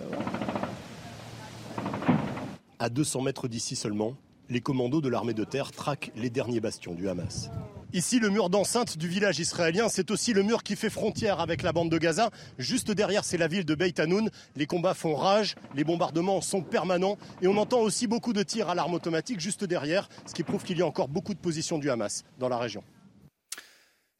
À 2.79 2.89
200 2.89 3.21
mètres 3.21 3.47
d'ici 3.47 3.75
seulement, 3.75 4.15
les 4.49 4.61
commandos 4.61 5.01
de 5.01 5.09
l'armée 5.09 5.33
de 5.33 5.43
terre 5.43 5.71
traquent 5.71 6.11
les 6.15 6.29
derniers 6.29 6.59
bastions 6.59 6.93
du 6.93 7.07
Hamas. 7.07 7.49
Ici, 7.91 8.19
le 8.19 8.29
mur 8.29 8.51
d'enceinte 8.51 8.97
du 8.97 9.07
village 9.07 9.39
israélien, 9.39 9.89
c'est 9.89 10.11
aussi 10.11 10.33
le 10.33 10.43
mur 10.43 10.61
qui 10.61 10.75
fait 10.75 10.91
frontière 10.91 11.39
avec 11.39 11.63
la 11.63 11.71
bande 11.71 11.89
de 11.89 11.97
Gaza. 11.97 12.29
Juste 12.59 12.91
derrière, 12.91 13.25
c'est 13.25 13.37
la 13.37 13.47
ville 13.47 13.65
de 13.65 13.73
Beit 13.73 13.99
Hanoun. 13.99 14.29
Les 14.55 14.67
combats 14.67 14.93
font 14.93 15.15
rage, 15.15 15.55
les 15.75 15.83
bombardements 15.83 16.41
sont 16.41 16.61
permanents 16.61 17.17
et 17.41 17.47
on 17.47 17.57
entend 17.57 17.79
aussi 17.79 18.05
beaucoup 18.05 18.33
de 18.33 18.43
tirs 18.43 18.69
à 18.69 18.75
l'arme 18.75 18.93
automatique 18.93 19.39
juste 19.39 19.63
derrière, 19.63 20.07
ce 20.27 20.33
qui 20.33 20.43
prouve 20.43 20.63
qu'il 20.63 20.77
y 20.77 20.81
a 20.81 20.85
encore 20.85 21.07
beaucoup 21.07 21.33
de 21.33 21.39
positions 21.39 21.79
du 21.79 21.89
Hamas 21.89 22.25
dans 22.37 22.49
la 22.49 22.57
région. 22.57 22.83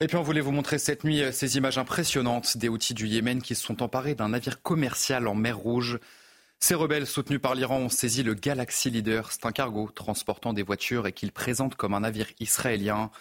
Et 0.02 0.08
puis 0.08 0.16
on 0.16 0.24
voulait 0.24 0.42
vous 0.42 0.54
montrer 0.54 0.80
cette 0.80 1.04
nuit 1.04 1.22
euh, 1.22 1.34
ces 1.34 1.58
images 1.58 1.78
impressionnantes 1.78 2.58
des 2.58 2.70
outils 2.70 2.94
du 2.94 3.06
Yémen 3.06 3.42
qui 3.42 3.54
se 3.54 3.64
sont 3.64 3.84
emparés 3.84 4.16
d'un 4.16 4.30
navire 4.30 4.62
commercial 4.62 5.28
en 5.28 5.36
mer 5.36 5.58
Rouge. 5.58 6.00
Ces 6.60 6.76
rebelles 6.76 7.08
soutenus 7.08 7.42
par 7.42 7.56
l'Iran 7.56 7.78
ont 7.78 7.90
saisi 7.90 8.22
le 8.22 8.34
Galaxy 8.34 8.90
Leader. 8.90 9.32
C'est 9.32 9.46
un 9.46 9.52
cargo 9.52 9.90
transportant 9.96 10.54
des 10.54 10.64
voitures 10.64 11.08
et 11.08 11.14
qu'ils 11.14 11.32
présentent 11.32 11.76
comme 11.76 11.94
un 11.94 12.02
navire 12.02 12.28
israélien. 12.40 13.12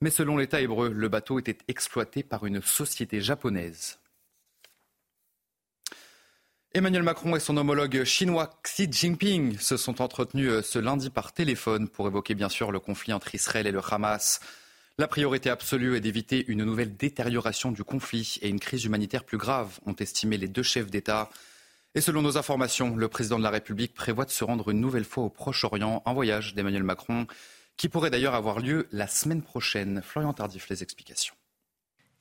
Mais 0.00 0.10
selon 0.10 0.36
l'État 0.36 0.60
hébreu, 0.60 0.92
le 0.92 1.08
bateau 1.08 1.38
était 1.38 1.58
exploité 1.66 2.22
par 2.22 2.46
une 2.46 2.62
société 2.62 3.20
japonaise. 3.20 3.98
Emmanuel 6.72 7.04
Macron 7.04 7.36
et 7.36 7.40
son 7.40 7.56
homologue 7.56 8.02
chinois 8.02 8.50
Xi 8.64 8.88
Jinping 8.90 9.58
se 9.58 9.76
sont 9.76 10.02
entretenus 10.02 10.50
euh, 10.50 10.62
ce 10.62 10.80
lundi 10.80 11.08
par 11.08 11.32
téléphone 11.32 11.88
pour 11.88 12.08
évoquer 12.08 12.34
bien 12.34 12.48
sûr 12.48 12.72
le 12.72 12.80
conflit 12.80 13.12
entre 13.12 13.32
Israël 13.32 13.68
et 13.68 13.70
le 13.70 13.80
Hamas. 13.88 14.40
La 14.98 15.06
priorité 15.06 15.50
absolue 15.50 15.96
est 15.96 16.00
d'éviter 16.00 16.44
une 16.48 16.64
nouvelle 16.64 16.96
détérioration 16.96 17.70
du 17.70 17.84
conflit 17.84 18.38
et 18.42 18.48
une 18.48 18.58
crise 18.58 18.84
humanitaire 18.84 19.22
plus 19.22 19.38
grave, 19.38 19.78
ont 19.86 19.94
estimé 19.94 20.36
les 20.36 20.48
deux 20.48 20.64
chefs 20.64 20.90
d'État. 20.90 21.30
Et 21.96 22.00
selon 22.00 22.22
nos 22.22 22.36
informations, 22.36 22.96
le 22.96 23.06
président 23.06 23.38
de 23.38 23.44
la 23.44 23.50
République 23.50 23.94
prévoit 23.94 24.24
de 24.24 24.30
se 24.30 24.42
rendre 24.42 24.70
une 24.70 24.80
nouvelle 24.80 25.04
fois 25.04 25.22
au 25.22 25.30
Proche-Orient, 25.30 26.02
un 26.04 26.12
voyage 26.12 26.54
d'Emmanuel 26.54 26.82
Macron 26.82 27.28
qui 27.76 27.88
pourrait 27.88 28.10
d'ailleurs 28.10 28.34
avoir 28.34 28.58
lieu 28.58 28.88
la 28.90 29.06
semaine 29.06 29.42
prochaine. 29.42 30.02
Florian 30.02 30.32
Tardif, 30.32 30.68
les 30.68 30.82
explications. 30.82 31.34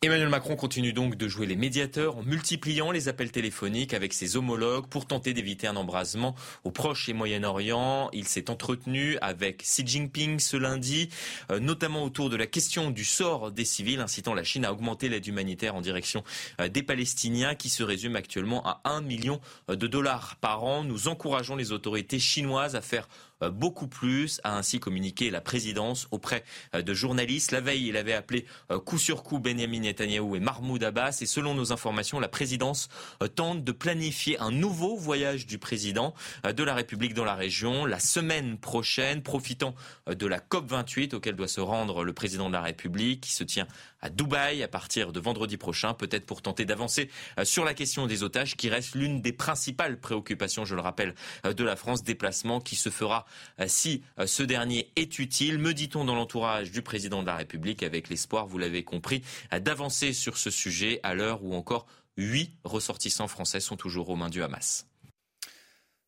Emmanuel 0.03 0.27
Macron 0.27 0.57
continue 0.57 0.91
donc 0.91 1.15
de 1.15 1.29
jouer 1.29 1.45
les 1.45 1.55
médiateurs 1.55 2.17
en 2.17 2.23
multipliant 2.23 2.91
les 2.91 3.07
appels 3.07 3.31
téléphoniques 3.31 3.93
avec 3.93 4.11
ses 4.11 4.35
homologues 4.35 4.85
pour 4.87 5.05
tenter 5.05 5.33
d'éviter 5.33 5.65
un 5.65 5.77
embrasement 5.77 6.35
au 6.65 6.71
Proche 6.71 7.07
et 7.07 7.13
Moyen-Orient. 7.13 8.09
Il 8.11 8.27
s'est 8.27 8.49
entretenu 8.49 9.17
avec 9.21 9.59
Xi 9.59 9.87
Jinping 9.87 10.39
ce 10.39 10.57
lundi, 10.57 11.07
euh, 11.51 11.61
notamment 11.61 12.03
autour 12.03 12.29
de 12.29 12.35
la 12.35 12.47
question 12.47 12.91
du 12.91 13.05
sort 13.05 13.53
des 13.53 13.63
civils, 13.63 14.01
incitant 14.01 14.33
la 14.33 14.43
Chine 14.43 14.65
à 14.65 14.73
augmenter 14.73 15.07
l'aide 15.07 15.25
humanitaire 15.25 15.73
en 15.73 15.79
direction 15.79 16.21
euh, 16.59 16.67
des 16.67 16.83
Palestiniens 16.83 17.55
qui 17.55 17.69
se 17.69 17.81
résume 17.81 18.17
actuellement 18.17 18.61
à 18.67 18.81
1 18.83 18.99
million 18.99 19.39
de 19.69 19.87
dollars 19.87 20.35
par 20.41 20.65
an. 20.65 20.83
Nous 20.83 21.07
encourageons 21.07 21.55
les 21.55 21.71
autorités 21.71 22.19
chinoises 22.19 22.75
à 22.75 22.81
faire 22.81 23.07
euh, 23.07 23.13
beaucoup 23.49 23.87
plus, 23.87 24.39
a 24.43 24.57
ainsi 24.57 24.79
communiqué 24.79 25.29
la 25.29 25.41
présidence 25.41 26.07
auprès 26.11 26.43
euh, 26.75 26.81
de 26.81 26.93
journalistes. 26.93 27.51
La 27.51 27.61
veille, 27.61 27.87
il 27.87 27.97
avait 27.97 28.13
appelé 28.13 28.45
euh, 28.71 28.79
coup 28.79 28.97
sur 28.97 29.23
coup 29.23 29.39
Benjamin 29.39 29.81
Netanyahou 29.81 30.35
et 30.35 30.39
Mahmoud 30.39 30.83
Abbas. 30.83 31.19
Et 31.21 31.25
selon 31.25 31.53
nos 31.53 31.71
informations, 31.71 32.19
la 32.19 32.27
présidence 32.27 32.89
tente 33.35 33.63
de 33.63 33.71
planifier 33.71 34.39
un 34.39 34.51
nouveau 34.51 34.95
voyage 34.95 35.45
du 35.45 35.57
président 35.57 36.13
de 36.43 36.63
la 36.63 36.73
République 36.73 37.13
dans 37.13 37.25
la 37.25 37.35
région 37.35 37.85
la 37.85 37.99
semaine 37.99 38.57
prochaine, 38.57 39.21
profitant 39.21 39.75
de 40.07 40.27
la 40.27 40.39
COP28 40.39 41.15
auquel 41.15 41.35
doit 41.35 41.47
se 41.47 41.61
rendre 41.61 42.03
le 42.03 42.13
président 42.13 42.47
de 42.47 42.53
la 42.53 42.61
République 42.61 43.21
qui 43.21 43.31
se 43.31 43.43
tient 43.43 43.67
à 44.03 44.09
Dubaï 44.09 44.61
à 44.63 44.67
partir 44.67 45.13
de 45.13 45.19
vendredi 45.19 45.57
prochain, 45.57 45.93
peut-être 45.93 46.25
pour 46.25 46.41
tenter 46.41 46.65
d'avancer 46.65 47.09
euh, 47.39 47.45
sur 47.45 47.63
la 47.63 47.73
question 47.73 48.05
des 48.05 48.23
otages 48.23 48.55
qui 48.57 48.69
reste 48.69 48.95
l'une 48.95 49.21
des 49.21 49.31
principales 49.31 49.99
préoccupations, 49.99 50.65
je 50.65 50.75
le 50.75 50.81
rappelle, 50.81 51.15
euh, 51.45 51.53
de 51.53 51.63
la 51.63 51.75
France, 51.75 52.03
déplacement 52.03 52.59
qui 52.59 52.75
se 52.75 52.89
fera 52.89 53.25
euh, 53.25 53.25
si 53.67 54.03
ce 54.25 54.43
dernier 54.43 54.91
est 54.95 55.19
utile, 55.19 55.57
me 55.59 55.73
dit-on 55.73 56.05
dans 56.05 56.15
l'entourage 56.15 56.71
du 56.71 56.81
président 56.81 57.21
de 57.21 57.27
la 57.27 57.35
République, 57.35 57.83
avec 57.83 58.09
l'espoir, 58.09 58.47
vous 58.47 58.57
l'avez 58.57 58.83
compris, 58.83 59.23
d'avancer 59.51 60.13
sur 60.13 60.37
ce 60.37 60.49
sujet 60.49 60.99
à 61.03 61.13
l'heure 61.13 61.43
où 61.43 61.53
encore 61.53 61.85
huit 62.17 62.51
ressortissants 62.63 63.27
français 63.27 63.59
sont 63.59 63.77
toujours 63.77 64.09
aux 64.09 64.15
mains 64.15 64.29
du 64.29 64.43
Hamas. 64.43 64.87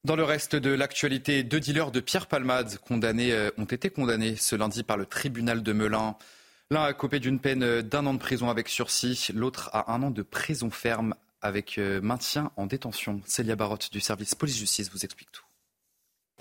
Dans 0.03 0.15
le 0.15 0.23
reste 0.23 0.55
de 0.55 0.69
l'actualité, 0.69 1.43
deux 1.43 1.59
dealers 1.59 1.91
de 1.91 1.99
Pierre 1.99 2.27
Palmade 2.27 2.77
condamnés, 2.77 3.49
ont 3.57 3.65
été 3.65 3.89
condamnés 3.89 4.35
ce 4.35 4.55
lundi 4.55 4.83
par 4.83 4.97
le 4.97 5.05
tribunal 5.05 5.63
de 5.63 5.73
Melun. 5.73 6.15
L'un 6.71 6.83
a 6.83 6.93
copé 6.93 7.19
d'une 7.19 7.39
peine 7.39 7.81
d'un 7.81 8.05
an 8.07 8.13
de 8.13 8.19
prison 8.19 8.49
avec 8.49 8.69
sursis, 8.69 9.27
l'autre 9.33 9.69
a 9.73 9.91
un 9.93 10.01
an 10.01 10.11
de 10.11 10.23
prison 10.23 10.71
ferme 10.71 11.15
avec 11.41 11.77
euh, 11.77 12.01
maintien 12.01 12.51
en 12.57 12.65
détention. 12.65 13.21
Célia 13.25 13.55
Barotte 13.55 13.91
du 13.91 13.99
service 13.99 14.33
police-justice 14.33 14.89
vous 14.91 15.05
explique 15.05 15.31
tout. 15.31 15.44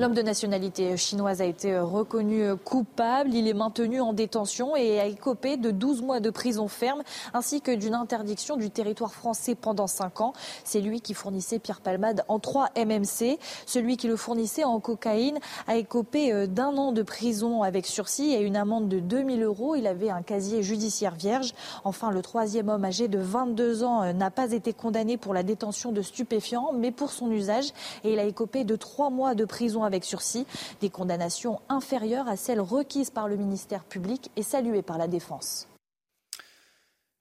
L'homme 0.00 0.12
de 0.12 0.22
nationalité 0.22 0.96
chinoise 0.96 1.40
a 1.40 1.44
été 1.44 1.78
reconnu 1.78 2.56
coupable. 2.64 3.32
Il 3.32 3.46
est 3.46 3.54
maintenu 3.54 4.00
en 4.00 4.12
détention 4.12 4.74
et 4.74 4.98
a 4.98 5.06
écopé 5.06 5.56
de 5.56 5.70
12 5.70 6.02
mois 6.02 6.18
de 6.18 6.30
prison 6.30 6.66
ferme 6.66 7.04
ainsi 7.32 7.60
que 7.60 7.70
d'une 7.70 7.94
interdiction 7.94 8.56
du 8.56 8.70
territoire 8.70 9.14
français 9.14 9.54
pendant 9.54 9.86
5 9.86 10.20
ans. 10.20 10.32
C'est 10.64 10.80
lui 10.80 11.00
qui 11.00 11.14
fournissait 11.14 11.60
Pierre 11.60 11.80
Palmade 11.80 12.24
en 12.26 12.40
3 12.40 12.70
MMC. 12.76 13.38
Celui 13.66 13.96
qui 13.96 14.08
le 14.08 14.16
fournissait 14.16 14.64
en 14.64 14.80
cocaïne 14.80 15.38
a 15.68 15.76
écopé 15.76 16.32
euh, 16.32 16.48
d'un 16.48 16.76
an 16.76 16.90
de 16.90 17.02
prison 17.02 17.62
avec 17.62 17.86
sursis 17.86 18.32
et 18.32 18.40
une 18.40 18.56
amende 18.56 18.88
de 18.88 18.98
2000 18.98 19.44
euros. 19.44 19.76
Il 19.76 19.86
avait 19.86 20.10
un 20.10 20.22
casier 20.22 20.64
judiciaire 20.64 21.14
vierge. 21.14 21.54
Enfin, 21.84 22.10
le 22.10 22.20
troisième 22.20 22.68
homme 22.68 22.84
âgé 22.84 23.06
de 23.06 23.20
22 23.20 23.84
ans 23.84 24.02
euh, 24.02 24.12
n'a 24.12 24.32
pas 24.32 24.50
été 24.50 24.72
condamné 24.72 25.18
pour 25.18 25.34
la 25.34 25.44
détention 25.44 25.92
de 25.92 26.02
stupéfiants, 26.02 26.72
mais 26.74 26.90
pour 26.90 27.12
son 27.12 27.30
usage. 27.30 27.66
Et 28.02 28.14
il 28.14 28.18
a 28.18 28.24
écopé 28.24 28.64
de 28.64 28.74
3 28.74 29.10
mois 29.10 29.36
de 29.36 29.44
prison 29.44 29.83
avec 29.84 30.04
sursis, 30.04 30.46
des 30.80 30.90
condamnations 30.90 31.60
inférieures 31.68 32.28
à 32.28 32.36
celles 32.36 32.60
requises 32.60 33.10
par 33.10 33.28
le 33.28 33.36
ministère 33.36 33.84
public 33.84 34.30
et 34.36 34.42
saluées 34.42 34.82
par 34.82 34.98
la 34.98 35.08
défense. 35.08 35.68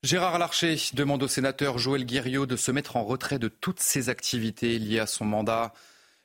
Gérard 0.04 0.38
Larcher 0.38 0.76
demande 0.92 1.22
au 1.22 1.28
sénateur 1.28 1.78
Joël 1.78 2.04
Guerriot 2.04 2.44
de 2.44 2.56
se 2.56 2.70
mettre 2.70 2.96
en 2.96 3.04
retrait 3.04 3.38
de 3.38 3.48
toutes 3.48 3.80
ses 3.80 4.10
activités 4.10 4.78
liées 4.78 4.98
à 4.98 5.06
son 5.06 5.24
mandat. 5.24 5.72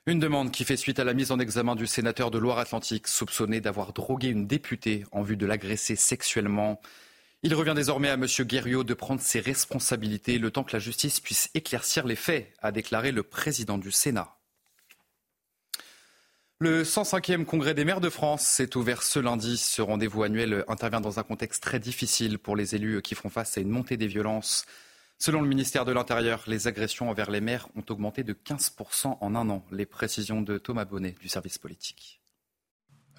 Une 0.04 0.18
demande 0.18 0.50
qui 0.50 0.64
fait 0.64 0.76
suite 0.76 0.98
à 0.98 1.04
la 1.04 1.14
mise 1.14 1.30
en 1.30 1.38
examen 1.38 1.76
du 1.76 1.86
sénateur 1.86 2.30
de 2.30 2.38
Loire-Atlantique, 2.38 3.08
soupçonné 3.08 3.62
d'avoir 3.62 3.94
drogué 3.94 4.28
une 4.28 4.46
députée 4.46 5.04
en 5.12 5.22
vue 5.22 5.38
de 5.38 5.46
l'agresser 5.46 5.96
sexuellement. 5.96 6.80
Il 7.42 7.54
revient 7.54 7.72
désormais 7.74 8.10
à 8.10 8.14
M. 8.14 8.26
Guerriot 8.40 8.84
de 8.84 8.92
prendre 8.92 9.22
ses 9.22 9.40
responsabilités 9.40 10.38
le 10.38 10.50
temps 10.50 10.64
que 10.64 10.74
la 10.74 10.78
justice 10.78 11.20
puisse 11.20 11.48
éclaircir 11.54 12.06
les 12.06 12.16
faits, 12.16 12.52
a 12.60 12.72
déclaré 12.72 13.12
le 13.12 13.22
président 13.22 13.78
du 13.78 13.90
Sénat. 13.90 14.36
Le 16.62 16.82
105e 16.82 17.46
congrès 17.46 17.72
des 17.72 17.86
maires 17.86 18.02
de 18.02 18.10
France 18.10 18.42
s'est 18.42 18.76
ouvert 18.76 19.02
ce 19.02 19.18
lundi. 19.18 19.56
Ce 19.56 19.80
rendez-vous 19.80 20.24
annuel 20.24 20.62
intervient 20.68 21.00
dans 21.00 21.18
un 21.18 21.22
contexte 21.22 21.62
très 21.62 21.80
difficile 21.80 22.38
pour 22.38 22.54
les 22.54 22.74
élus 22.74 23.00
qui 23.00 23.14
font 23.14 23.30
face 23.30 23.56
à 23.56 23.62
une 23.62 23.70
montée 23.70 23.96
des 23.96 24.06
violences. 24.06 24.66
Selon 25.18 25.40
le 25.40 25.48
ministère 25.48 25.86
de 25.86 25.92
l'Intérieur, 25.92 26.44
les 26.46 26.66
agressions 26.66 27.08
envers 27.08 27.30
les 27.30 27.40
maires 27.40 27.68
ont 27.76 27.84
augmenté 27.88 28.24
de 28.24 28.34
15% 28.34 29.16
en 29.22 29.34
un 29.36 29.48
an. 29.48 29.64
Les 29.72 29.86
précisions 29.86 30.42
de 30.42 30.58
Thomas 30.58 30.84
Bonnet 30.84 31.14
du 31.18 31.30
service 31.30 31.56
politique. 31.56 32.20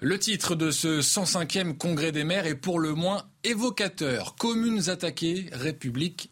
Le 0.00 0.20
titre 0.20 0.54
de 0.54 0.70
ce 0.70 1.00
105e 1.00 1.76
congrès 1.76 2.12
des 2.12 2.22
maires 2.22 2.46
est 2.46 2.54
pour 2.54 2.78
le 2.78 2.94
moins 2.94 3.28
évocateur. 3.42 4.36
Communes 4.36 4.88
attaquées, 4.88 5.48
République 5.50 6.30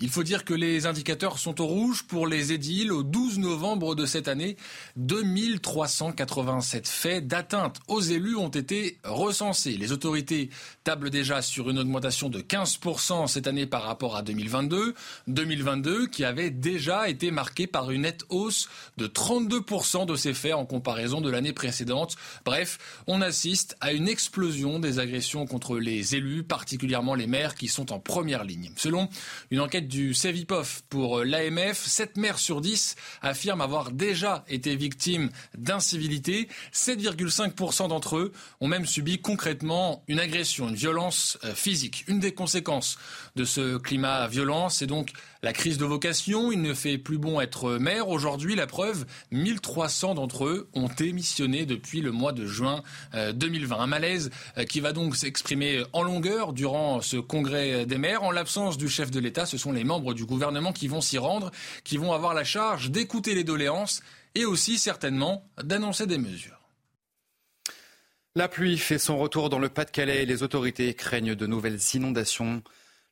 Il 0.00 0.08
faut 0.10 0.22
dire 0.22 0.44
que 0.44 0.54
les 0.54 0.86
indicateurs 0.86 1.38
sont 1.38 1.60
au 1.60 1.66
rouge 1.66 2.04
pour 2.04 2.26
les 2.26 2.52
édiles 2.52 2.92
au 2.92 3.02
12 3.02 3.38
novembre 3.38 3.94
de 3.94 4.06
cette 4.06 4.28
année. 4.28 4.56
2387 4.96 6.86
faits 6.86 7.26
d'atteinte 7.26 7.80
aux 7.88 8.00
élus 8.00 8.36
ont 8.36 8.48
été 8.48 8.98
recensés. 9.04 9.76
Les 9.76 9.92
autorités 9.92 10.50
tablent 10.84 11.10
déjà 11.10 11.42
sur 11.42 11.70
une 11.70 11.78
augmentation 11.78 12.28
de 12.28 12.40
15% 12.40 13.26
cette 13.26 13.46
année 13.46 13.66
par 13.66 13.82
rapport 13.82 14.16
à 14.16 14.22
2022. 14.22 14.94
2022 15.26 16.06
qui 16.06 16.24
avait 16.24 16.50
déjà 16.50 17.08
été 17.08 17.30
marqué 17.30 17.66
par 17.66 17.90
une 17.90 18.02
nette 18.02 18.24
hausse 18.28 18.68
de 18.98 19.06
32% 19.06 20.06
de 20.06 20.16
ces 20.16 20.34
faits 20.34 20.54
en 20.54 20.64
comparaison 20.64 21.20
de 21.20 21.30
l'année 21.30 21.52
précédente. 21.52 22.16
Bref, 22.44 22.78
on 23.06 23.20
assiste 23.20 23.76
à 23.80 23.92
une 23.92 24.08
explosion 24.08 24.78
des 24.78 24.98
agressions 24.98 25.46
contre 25.46 25.78
les 25.78 26.14
élus 26.14 26.20
élus, 26.20 26.42
particulièrement 26.44 27.14
les 27.14 27.26
maires 27.26 27.54
qui 27.54 27.66
sont 27.66 27.92
en 27.92 27.98
première 27.98 28.44
ligne. 28.44 28.70
Selon 28.76 29.08
une 29.50 29.60
enquête 29.60 29.88
du 29.88 30.14
Cevipof 30.14 30.82
pour 30.88 31.24
l'AMF, 31.24 31.78
7 31.78 32.16
maires 32.16 32.38
sur 32.38 32.60
10 32.60 32.96
affirment 33.22 33.62
avoir 33.62 33.90
déjà 33.90 34.44
été 34.48 34.76
victimes 34.76 35.30
d'incivilité. 35.56 36.48
7,5% 36.72 37.88
d'entre 37.88 38.16
eux 38.16 38.32
ont 38.60 38.68
même 38.68 38.86
subi 38.86 39.18
concrètement 39.18 40.02
une 40.08 40.20
agression, 40.20 40.68
une 40.68 40.74
violence 40.74 41.38
euh, 41.44 41.54
physique. 41.54 42.04
Une 42.08 42.20
des 42.20 42.32
conséquences 42.32 42.98
de 43.36 43.44
ce 43.44 43.76
climat 43.78 44.26
violent, 44.26 44.68
c'est 44.68 44.86
donc 44.86 45.12
la 45.42 45.52
crise 45.52 45.78
de 45.78 45.84
vocation. 45.84 46.52
Il 46.52 46.62
ne 46.62 46.74
fait 46.74 46.98
plus 46.98 47.18
bon 47.18 47.40
être 47.40 47.78
maire. 47.78 48.08
Aujourd'hui, 48.08 48.56
la 48.56 48.66
preuve, 48.66 49.06
1300 49.30 50.14
d'entre 50.14 50.44
eux 50.44 50.68
ont 50.74 50.88
émissionné 50.88 51.66
depuis 51.66 52.00
le 52.00 52.12
mois 52.12 52.32
de 52.32 52.46
juin 52.46 52.82
2020. 53.14 53.76
Euh, 53.76 53.80
Un 53.80 53.86
malaise 53.86 54.30
euh, 54.58 54.64
qui 54.64 54.80
va 54.80 54.92
donc 54.92 55.16
s'exprimer 55.16 55.82
en 55.92 56.02
longueur 56.02 56.52
durant 56.52 57.00
ce 57.00 57.16
congrès 57.16 57.86
des 57.86 57.98
maires. 57.98 58.22
En 58.22 58.30
l'absence 58.30 58.76
du 58.76 58.88
chef 58.88 59.09
de 59.10 59.20
l'État, 59.20 59.46
ce 59.46 59.58
sont 59.58 59.72
les 59.72 59.84
membres 59.84 60.14
du 60.14 60.24
gouvernement 60.24 60.72
qui 60.72 60.88
vont 60.88 61.00
s'y 61.00 61.18
rendre, 61.18 61.50
qui 61.84 61.96
vont 61.96 62.12
avoir 62.12 62.34
la 62.34 62.44
charge 62.44 62.90
d'écouter 62.90 63.34
les 63.34 63.44
doléances 63.44 64.02
et 64.34 64.44
aussi 64.44 64.78
certainement 64.78 65.44
d'annoncer 65.62 66.06
des 66.06 66.18
mesures. 66.18 66.60
La 68.36 68.48
pluie 68.48 68.78
fait 68.78 68.98
son 68.98 69.18
retour 69.18 69.50
dans 69.50 69.58
le 69.58 69.68
Pas-de-Calais 69.68 70.22
et 70.22 70.26
les 70.26 70.44
autorités 70.44 70.94
craignent 70.94 71.34
de 71.34 71.46
nouvelles 71.46 71.80
inondations. 71.94 72.62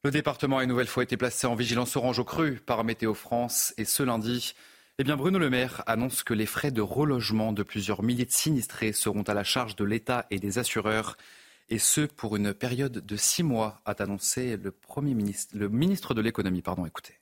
Le 0.04 0.12
département 0.12 0.58
a 0.58 0.62
une 0.62 0.68
nouvelle 0.68 0.86
fois 0.86 1.02
été 1.02 1.16
placé 1.16 1.48
en 1.48 1.56
vigilance 1.56 1.96
orange 1.96 2.20
au 2.20 2.24
cru 2.24 2.60
par 2.64 2.84
Météo 2.84 3.14
France 3.14 3.74
et 3.78 3.84
ce 3.84 4.04
lundi, 4.04 4.54
eh 4.98 5.04
bien 5.04 5.16
Bruno 5.16 5.40
Le 5.40 5.50
Maire 5.50 5.82
annonce 5.86 6.22
que 6.22 6.34
les 6.34 6.46
frais 6.46 6.70
de 6.70 6.80
relogement 6.80 7.52
de 7.52 7.64
plusieurs 7.64 8.04
milliers 8.04 8.26
de 8.26 8.32
sinistrés 8.32 8.92
seront 8.92 9.22
à 9.22 9.34
la 9.34 9.44
charge 9.44 9.74
de 9.74 9.84
l'État 9.84 10.26
et 10.30 10.38
des 10.38 10.58
assureurs 10.58 11.16
et 11.70 11.78
ce 11.78 12.02
pour 12.02 12.36
une 12.36 12.54
période 12.54 13.04
de 13.04 13.16
six 13.16 13.42
mois, 13.42 13.80
a 13.84 13.92
annoncé 14.02 14.56
le, 14.56 14.70
premier 14.70 15.14
ministre, 15.14 15.56
le 15.56 15.68
ministre 15.68 16.14
de 16.14 16.20
l'économie. 16.20 16.62
Pardon, 16.62 16.86
écoutez. 16.86 17.14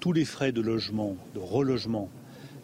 Tous 0.00 0.12
les 0.12 0.24
frais 0.24 0.52
de 0.52 0.60
logement, 0.60 1.16
de 1.34 1.38
relogement 1.38 2.10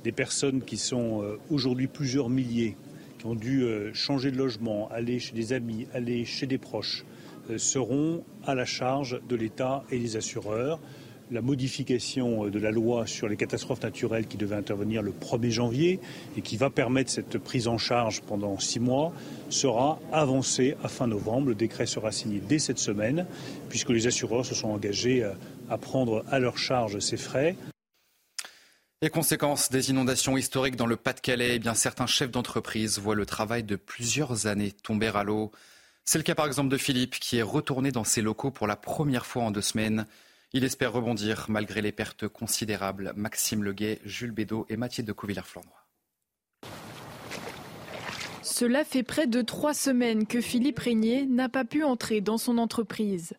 des 0.04 0.12
personnes 0.12 0.62
qui 0.62 0.76
sont 0.76 1.22
euh, 1.22 1.38
aujourd'hui 1.50 1.86
plusieurs 1.86 2.30
milliers, 2.30 2.76
qui 3.18 3.26
ont 3.26 3.34
dû 3.34 3.62
euh, 3.62 3.92
changer 3.92 4.30
de 4.30 4.38
logement, 4.38 4.88
aller 4.90 5.18
chez 5.18 5.34
des 5.34 5.52
amis, 5.52 5.86
aller 5.92 6.24
chez 6.24 6.46
des 6.46 6.58
proches, 6.58 7.04
euh, 7.50 7.58
seront 7.58 8.24
à 8.46 8.54
la 8.54 8.64
charge 8.64 9.20
de 9.28 9.36
l'État 9.36 9.84
et 9.90 9.98
des 9.98 10.16
assureurs. 10.16 10.80
La 11.30 11.42
modification 11.42 12.46
de 12.46 12.58
la 12.58 12.70
loi 12.70 13.06
sur 13.06 13.28
les 13.28 13.36
catastrophes 13.36 13.82
naturelles 13.82 14.26
qui 14.26 14.38
devait 14.38 14.56
intervenir 14.56 15.02
le 15.02 15.12
1er 15.12 15.50
janvier 15.50 16.00
et 16.36 16.40
qui 16.40 16.56
va 16.56 16.70
permettre 16.70 17.10
cette 17.10 17.36
prise 17.36 17.68
en 17.68 17.76
charge 17.76 18.22
pendant 18.22 18.58
six 18.58 18.80
mois 18.80 19.12
sera 19.50 19.98
avancée 20.10 20.76
à 20.82 20.88
fin 20.88 21.06
novembre. 21.06 21.48
Le 21.48 21.54
décret 21.54 21.84
sera 21.84 22.12
signé 22.12 22.40
dès 22.40 22.58
cette 22.58 22.78
semaine 22.78 23.26
puisque 23.68 23.90
les 23.90 24.06
assureurs 24.06 24.46
se 24.46 24.54
sont 24.54 24.68
engagés 24.68 25.30
à 25.68 25.76
prendre 25.76 26.24
à 26.30 26.38
leur 26.38 26.56
charge 26.56 26.98
ces 27.00 27.18
frais. 27.18 27.56
Les 29.00 29.10
conséquences 29.10 29.70
des 29.70 29.90
inondations 29.90 30.36
historiques 30.36 30.74
dans 30.74 30.86
le 30.86 30.96
Pas-de-Calais, 30.96 31.56
eh 31.56 31.58
bien 31.60 31.74
certains 31.74 32.06
chefs 32.06 32.30
d'entreprise 32.32 32.98
voient 32.98 33.14
le 33.14 33.26
travail 33.26 33.62
de 33.62 33.76
plusieurs 33.76 34.46
années 34.46 34.72
tomber 34.72 35.12
à 35.14 35.22
l'eau. 35.22 35.52
C'est 36.04 36.18
le 36.18 36.24
cas 36.24 36.34
par 36.34 36.46
exemple 36.46 36.70
de 36.70 36.78
Philippe 36.78 37.18
qui 37.20 37.36
est 37.36 37.42
retourné 37.42 37.92
dans 37.92 38.02
ses 38.02 38.22
locaux 38.22 38.50
pour 38.50 38.66
la 38.66 38.76
première 38.76 39.26
fois 39.26 39.44
en 39.44 39.50
deux 39.50 39.60
semaines. 39.60 40.06
Il 40.54 40.64
espère 40.64 40.94
rebondir 40.94 41.44
malgré 41.50 41.82
les 41.82 41.92
pertes 41.92 42.26
considérables. 42.26 43.12
Maxime 43.16 43.62
Leguet, 43.62 44.00
Jules 44.06 44.30
Bédot 44.30 44.64
et 44.70 44.78
Mathieu 44.78 45.02
de 45.02 45.12
Couvillère-Flandre. 45.12 45.86
Cela 48.42 48.84
fait 48.84 49.02
près 49.02 49.26
de 49.26 49.42
trois 49.42 49.74
semaines 49.74 50.26
que 50.26 50.40
Philippe 50.40 50.78
Régnier 50.78 51.26
n'a 51.26 51.50
pas 51.50 51.66
pu 51.66 51.84
entrer 51.84 52.22
dans 52.22 52.38
son 52.38 52.56
entreprise. 52.56 53.34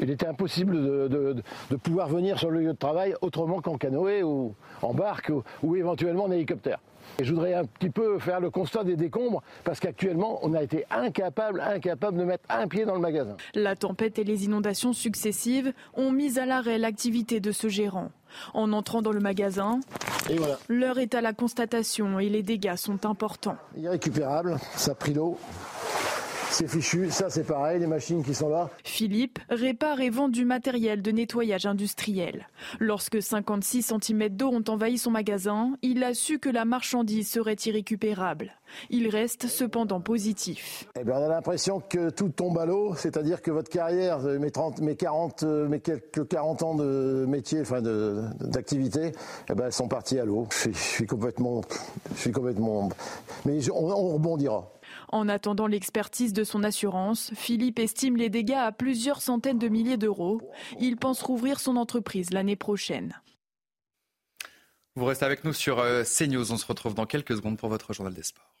Il 0.00 0.10
était 0.10 0.26
impossible 0.26 0.82
de, 1.08 1.36
de, 1.70 1.76
pouvoir 1.76 2.08
venir 2.08 2.38
sur 2.38 2.50
le 2.50 2.60
lieu 2.60 2.72
de 2.72 2.78
travail 2.78 3.14
autrement 3.20 3.60
qu'en 3.60 3.76
canoë 3.76 4.22
ou 4.22 4.54
en 4.80 4.94
barque 4.94 5.28
ou, 5.28 5.44
ou 5.62 5.76
éventuellement 5.76 6.24
en 6.24 6.32
hélicoptère. 6.32 6.80
Et 7.18 7.24
je 7.24 7.32
voudrais 7.32 7.54
un 7.54 7.64
petit 7.64 7.90
peu 7.90 8.18
faire 8.18 8.40
le 8.40 8.50
constat 8.50 8.84
des 8.84 8.96
décombres 8.96 9.42
parce 9.64 9.80
qu'actuellement, 9.80 10.38
on 10.42 10.54
a 10.54 10.62
été 10.62 10.84
incapable, 10.90 11.60
incapable 11.60 12.18
de 12.18 12.24
mettre 12.24 12.44
un 12.48 12.66
pied 12.68 12.84
dans 12.84 12.94
le 12.94 13.00
magasin. 13.00 13.36
La 13.54 13.76
tempête 13.76 14.18
et 14.18 14.24
les 14.24 14.44
inondations 14.44 14.92
successives 14.92 15.72
ont 15.94 16.10
mis 16.10 16.38
à 16.38 16.46
l'arrêt 16.46 16.78
l'activité 16.78 17.40
de 17.40 17.52
ce 17.52 17.68
gérant. 17.68 18.10
En 18.52 18.72
entrant 18.72 19.00
dans 19.00 19.12
le 19.12 19.20
magasin, 19.20 19.78
voilà. 20.28 20.58
l'heure 20.68 20.98
est 20.98 21.14
à 21.14 21.20
la 21.20 21.32
constatation 21.32 22.18
et 22.18 22.28
les 22.28 22.42
dégâts 22.42 22.76
sont 22.76 23.06
importants. 23.06 23.56
Irrécupérable, 23.76 24.56
ça 24.74 24.92
a 24.92 24.94
pris 24.94 25.14
l'eau. 25.14 25.38
C'est 26.56 26.68
fichu, 26.68 27.10
ça 27.10 27.30
c'est 27.30 27.42
pareil, 27.42 27.80
les 27.80 27.88
machines 27.88 28.22
qui 28.22 28.32
sont 28.32 28.48
là. 28.48 28.70
Philippe 28.84 29.40
répare 29.48 30.00
et 30.00 30.08
vend 30.08 30.28
du 30.28 30.44
matériel 30.44 31.02
de 31.02 31.10
nettoyage 31.10 31.66
industriel. 31.66 32.46
Lorsque 32.78 33.20
56 33.20 33.92
cm 34.00 34.28
d'eau 34.28 34.50
ont 34.50 34.62
envahi 34.68 34.96
son 34.96 35.10
magasin, 35.10 35.72
il 35.82 36.04
a 36.04 36.14
su 36.14 36.38
que 36.38 36.48
la 36.48 36.64
marchandise 36.64 37.28
serait 37.28 37.56
irrécupérable. 37.66 38.52
Il 38.88 39.08
reste 39.08 39.48
cependant 39.48 40.00
positif. 40.00 40.86
Eh 40.96 41.02
bien, 41.02 41.14
on 41.16 41.24
a 41.24 41.28
l'impression 41.28 41.80
que 41.80 42.10
tout 42.10 42.28
tombe 42.28 42.56
à 42.58 42.66
l'eau, 42.66 42.94
c'est-à-dire 42.94 43.42
que 43.42 43.50
votre 43.50 43.68
carrière, 43.68 44.20
mes, 44.20 44.52
30, 44.52 44.80
mes, 44.80 44.94
40, 44.94 45.42
mes 45.42 45.80
quelques 45.80 46.28
40 46.28 46.62
ans 46.62 46.74
de 46.76 47.24
métier, 47.28 47.62
enfin 47.62 47.82
d'activité, 47.82 49.10
eh 49.50 49.54
ben, 49.54 49.66
elles 49.66 49.72
sont 49.72 49.88
parties 49.88 50.20
à 50.20 50.24
l'eau. 50.24 50.46
Je, 50.52 50.70
je, 50.70 50.78
suis 50.78 51.06
complètement, 51.06 51.62
je 52.14 52.20
suis 52.20 52.32
complètement. 52.32 52.90
Mais 53.44 53.58
on, 53.72 53.90
on 53.90 54.14
rebondira. 54.14 54.70
En 55.14 55.28
attendant 55.28 55.68
l'expertise 55.68 56.32
de 56.32 56.42
son 56.42 56.64
assurance, 56.64 57.30
Philippe 57.36 57.78
estime 57.78 58.16
les 58.16 58.30
dégâts 58.30 58.54
à 58.54 58.72
plusieurs 58.72 59.22
centaines 59.22 59.60
de 59.60 59.68
milliers 59.68 59.96
d'euros. 59.96 60.40
Il 60.80 60.96
pense 60.96 61.22
rouvrir 61.22 61.60
son 61.60 61.76
entreprise 61.76 62.32
l'année 62.32 62.56
prochaine. 62.56 63.22
Vous 64.96 65.04
restez 65.04 65.24
avec 65.24 65.44
nous 65.44 65.52
sur 65.52 65.76
CNews. 66.02 66.50
On 66.50 66.56
se 66.56 66.66
retrouve 66.66 66.94
dans 66.94 67.06
quelques 67.06 67.36
secondes 67.36 67.56
pour 67.56 67.68
votre 67.68 67.92
journal 67.92 68.12
des 68.12 68.24
sports. 68.24 68.56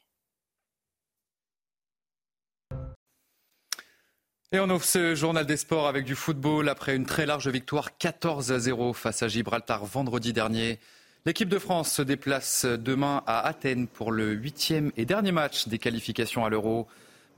Et 4.52 4.60
on 4.60 4.70
ouvre 4.70 4.84
ce 4.84 5.16
journal 5.16 5.46
des 5.46 5.56
sports 5.56 5.88
avec 5.88 6.04
du 6.04 6.14
football 6.14 6.68
après 6.68 6.94
une 6.94 7.04
très 7.04 7.26
large 7.26 7.48
victoire 7.48 7.98
14 7.98 8.52
à 8.52 8.60
0 8.60 8.92
face 8.92 9.24
à 9.24 9.26
Gibraltar 9.26 9.84
vendredi 9.84 10.32
dernier. 10.32 10.78
L'équipe 11.26 11.48
de 11.48 11.58
France 11.58 11.90
se 11.90 12.02
déplace 12.02 12.66
demain 12.66 13.22
à 13.26 13.46
Athènes 13.46 13.86
pour 13.86 14.12
le 14.12 14.32
huitième 14.32 14.92
et 14.98 15.06
dernier 15.06 15.32
match 15.32 15.68
des 15.68 15.78
qualifications 15.78 16.44
à 16.44 16.50
l'Euro. 16.50 16.86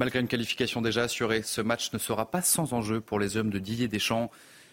Malgré 0.01 0.19
une 0.19 0.27
qualification 0.27 0.83
déjà 0.83 1.05
assurée, 1.05 1.43
ce 1.43 1.61
match 1.61 1.93
ne 1.93 1.99
sera 1.99 2.29
pas 2.29 2.43
sans 2.43 2.73
enjeu 2.73 3.01
pour 3.01 3.21
les 3.21 3.37
hommes 3.37 3.51
de 3.51 3.61
Didier 3.61 3.87
Deschamps. 3.87 4.33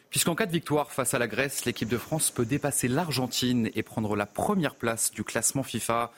Puisqu'en 0.09 0.33
cas 0.33 0.47
de 0.47 0.51
victoire 0.51 0.91
face 0.91 1.13
à 1.13 1.19
la 1.19 1.27
Grèce, 1.27 1.65
l'équipe 1.65 1.89
de 1.89 1.99
France 1.99 2.31
peut 2.31 2.43
dépasser 2.43 2.87
l'Argentine 2.87 3.69
et 3.75 3.83
prendre 3.83 4.15
la 4.15 4.25
première 4.25 4.73
place 4.73 5.11
du 5.11 5.23
classement 5.23 5.61
FIFA. 5.61 6.11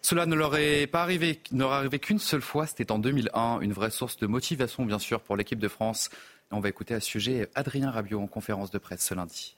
Cela 0.00 0.24
ne 0.24 0.36
leur 0.36 0.56
est 0.56 0.86
pas 0.86 1.02
arrivé, 1.02 1.40
n'aurait 1.50 1.78
arrivé 1.78 1.98
qu'une 1.98 2.20
seule 2.20 2.40
fois, 2.40 2.68
c'était 2.68 2.92
en 2.92 3.00
2001, 3.00 3.62
une 3.62 3.72
vraie 3.72 3.90
source 3.90 4.16
de 4.16 4.28
motivation 4.28 4.84
bien 4.84 5.00
sûr 5.00 5.22
pour 5.22 5.36
l'équipe 5.36 5.58
de 5.58 5.66
France. 5.66 6.08
On 6.52 6.60
va 6.60 6.68
écouter 6.68 6.94
à 6.94 7.00
ce 7.00 7.10
sujet 7.10 7.48
Adrien 7.56 7.90
Rabiot 7.90 8.20
en 8.20 8.28
conférence 8.28 8.70
de 8.70 8.78
presse 8.78 9.04
ce 9.04 9.14
lundi. 9.14 9.57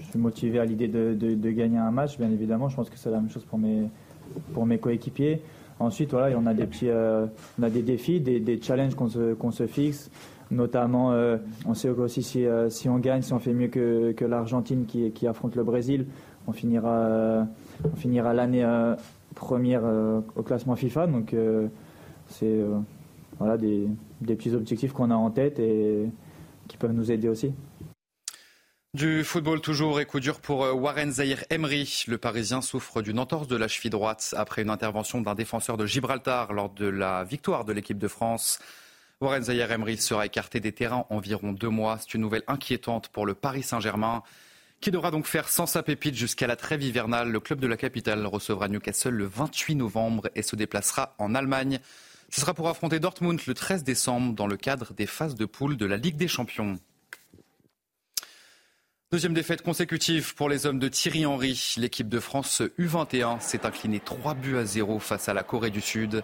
Je 0.00 0.04
suis 0.10 0.18
motivé 0.18 0.58
à 0.58 0.64
l'idée 0.64 0.88
de, 0.88 1.50
gagner 1.50 1.78
un 1.78 1.90
match, 1.90 2.18
bien 2.18 2.30
évidemment. 2.30 2.68
Je 2.68 2.76
pense 2.76 2.90
que 2.90 2.96
c'est 2.96 3.10
la 3.10 3.20
même 3.20 3.30
chose 3.30 3.44
pour 3.44 3.58
mes, 4.66 4.78
coéquipiers. 4.78 5.42
Ensuite, 5.80 6.10
voilà, 6.10 6.36
on 6.36 6.46
a 6.46 6.54
des 6.54 6.66
petits, 6.66 6.88
euh, 6.88 7.26
on 7.58 7.62
a 7.62 7.70
des 7.70 7.82
défis, 7.82 8.20
des, 8.20 8.60
challenges 8.60 8.94
qu'on 8.94 9.50
se, 9.50 9.66
fixe. 9.66 10.10
Notamment, 10.50 11.12
euh, 11.12 11.36
on 11.66 11.74
sait 11.74 11.90
aussi 11.90 12.22
si, 12.22 12.46
euh, 12.46 12.70
si 12.70 12.88
on 12.88 12.98
gagne, 12.98 13.22
si 13.22 13.32
on 13.32 13.38
fait 13.38 13.52
mieux 13.52 13.68
que, 13.68 14.24
l'Argentine 14.24 14.86
qui, 14.86 15.26
affronte 15.26 15.56
le 15.56 15.64
Brésil, 15.64 16.06
on 16.46 16.52
finira, 16.52 17.46
l'année 18.32 18.66
première 19.34 19.82
au 20.36 20.42
classement 20.42 20.74
FIFA. 20.74 21.06
Donc, 21.06 21.34
c'est 22.28 22.60
voilà, 23.38 23.56
des 23.56 23.88
petits 24.26 24.54
objectifs 24.54 24.92
qu'on 24.92 25.10
a 25.10 25.16
en 25.16 25.30
tête 25.30 25.58
et 25.60 26.08
qui 26.68 26.76
peuvent 26.76 26.92
nous 26.92 27.10
aider 27.10 27.28
aussi. 27.28 27.52
Du 28.94 29.22
football 29.22 29.60
toujours 29.60 30.00
et 30.00 30.06
coup 30.06 30.18
dur 30.18 30.40
pour 30.40 30.60
Warren 30.60 31.12
Zahir 31.12 31.44
Emery. 31.50 32.04
Le 32.08 32.16
Parisien 32.16 32.62
souffre 32.62 33.02
d'une 33.02 33.18
entorse 33.18 33.46
de 33.46 33.54
la 33.54 33.68
cheville 33.68 33.90
droite 33.90 34.34
après 34.36 34.62
une 34.62 34.70
intervention 34.70 35.20
d'un 35.20 35.34
défenseur 35.34 35.76
de 35.76 35.84
Gibraltar 35.84 36.54
lors 36.54 36.70
de 36.70 36.86
la 36.86 37.22
victoire 37.22 37.66
de 37.66 37.74
l'équipe 37.74 37.98
de 37.98 38.08
France. 38.08 38.58
Warren 39.20 39.42
Zahir 39.42 39.70
Emery 39.70 39.98
sera 39.98 40.24
écarté 40.24 40.58
des 40.60 40.72
terrains 40.72 41.04
environ 41.10 41.52
deux 41.52 41.68
mois. 41.68 41.98
C'est 41.98 42.14
une 42.14 42.22
nouvelle 42.22 42.44
inquiétante 42.46 43.08
pour 43.08 43.26
le 43.26 43.34
Paris 43.34 43.62
Saint-Germain 43.62 44.22
qui 44.80 44.90
devra 44.90 45.10
donc 45.10 45.26
faire 45.26 45.50
sans 45.50 45.66
sa 45.66 45.82
pépite 45.82 46.14
jusqu'à 46.14 46.46
la 46.46 46.56
trêve 46.56 46.82
hivernale. 46.82 47.30
Le 47.30 47.40
club 47.40 47.60
de 47.60 47.66
la 47.66 47.76
capitale 47.76 48.24
recevra 48.24 48.68
Newcastle 48.68 49.10
le 49.10 49.26
28 49.26 49.74
novembre 49.74 50.30
et 50.34 50.42
se 50.42 50.56
déplacera 50.56 51.14
en 51.18 51.34
Allemagne. 51.34 51.78
Ce 52.30 52.40
sera 52.40 52.54
pour 52.54 52.68
affronter 52.68 53.00
Dortmund 53.00 53.38
le 53.46 53.52
13 53.52 53.84
décembre 53.84 54.34
dans 54.34 54.46
le 54.46 54.56
cadre 54.56 54.94
des 54.94 55.06
phases 55.06 55.34
de 55.34 55.44
poule 55.44 55.76
de 55.76 55.84
la 55.84 55.98
Ligue 55.98 56.16
des 56.16 56.28
Champions. 56.28 56.78
Deuxième 59.10 59.32
défaite 59.32 59.62
consécutive 59.62 60.34
pour 60.34 60.50
les 60.50 60.66
hommes 60.66 60.78
de 60.78 60.86
Thierry 60.86 61.24
Henry. 61.24 61.76
L'équipe 61.78 62.10
de 62.10 62.20
France 62.20 62.60
U21 62.78 63.40
s'est 63.40 63.64
inclinée 63.64 64.00
3 64.00 64.34
buts 64.34 64.58
à 64.58 64.66
0 64.66 64.98
face 64.98 65.30
à 65.30 65.32
la 65.32 65.42
Corée 65.42 65.70
du 65.70 65.80
Sud. 65.80 66.22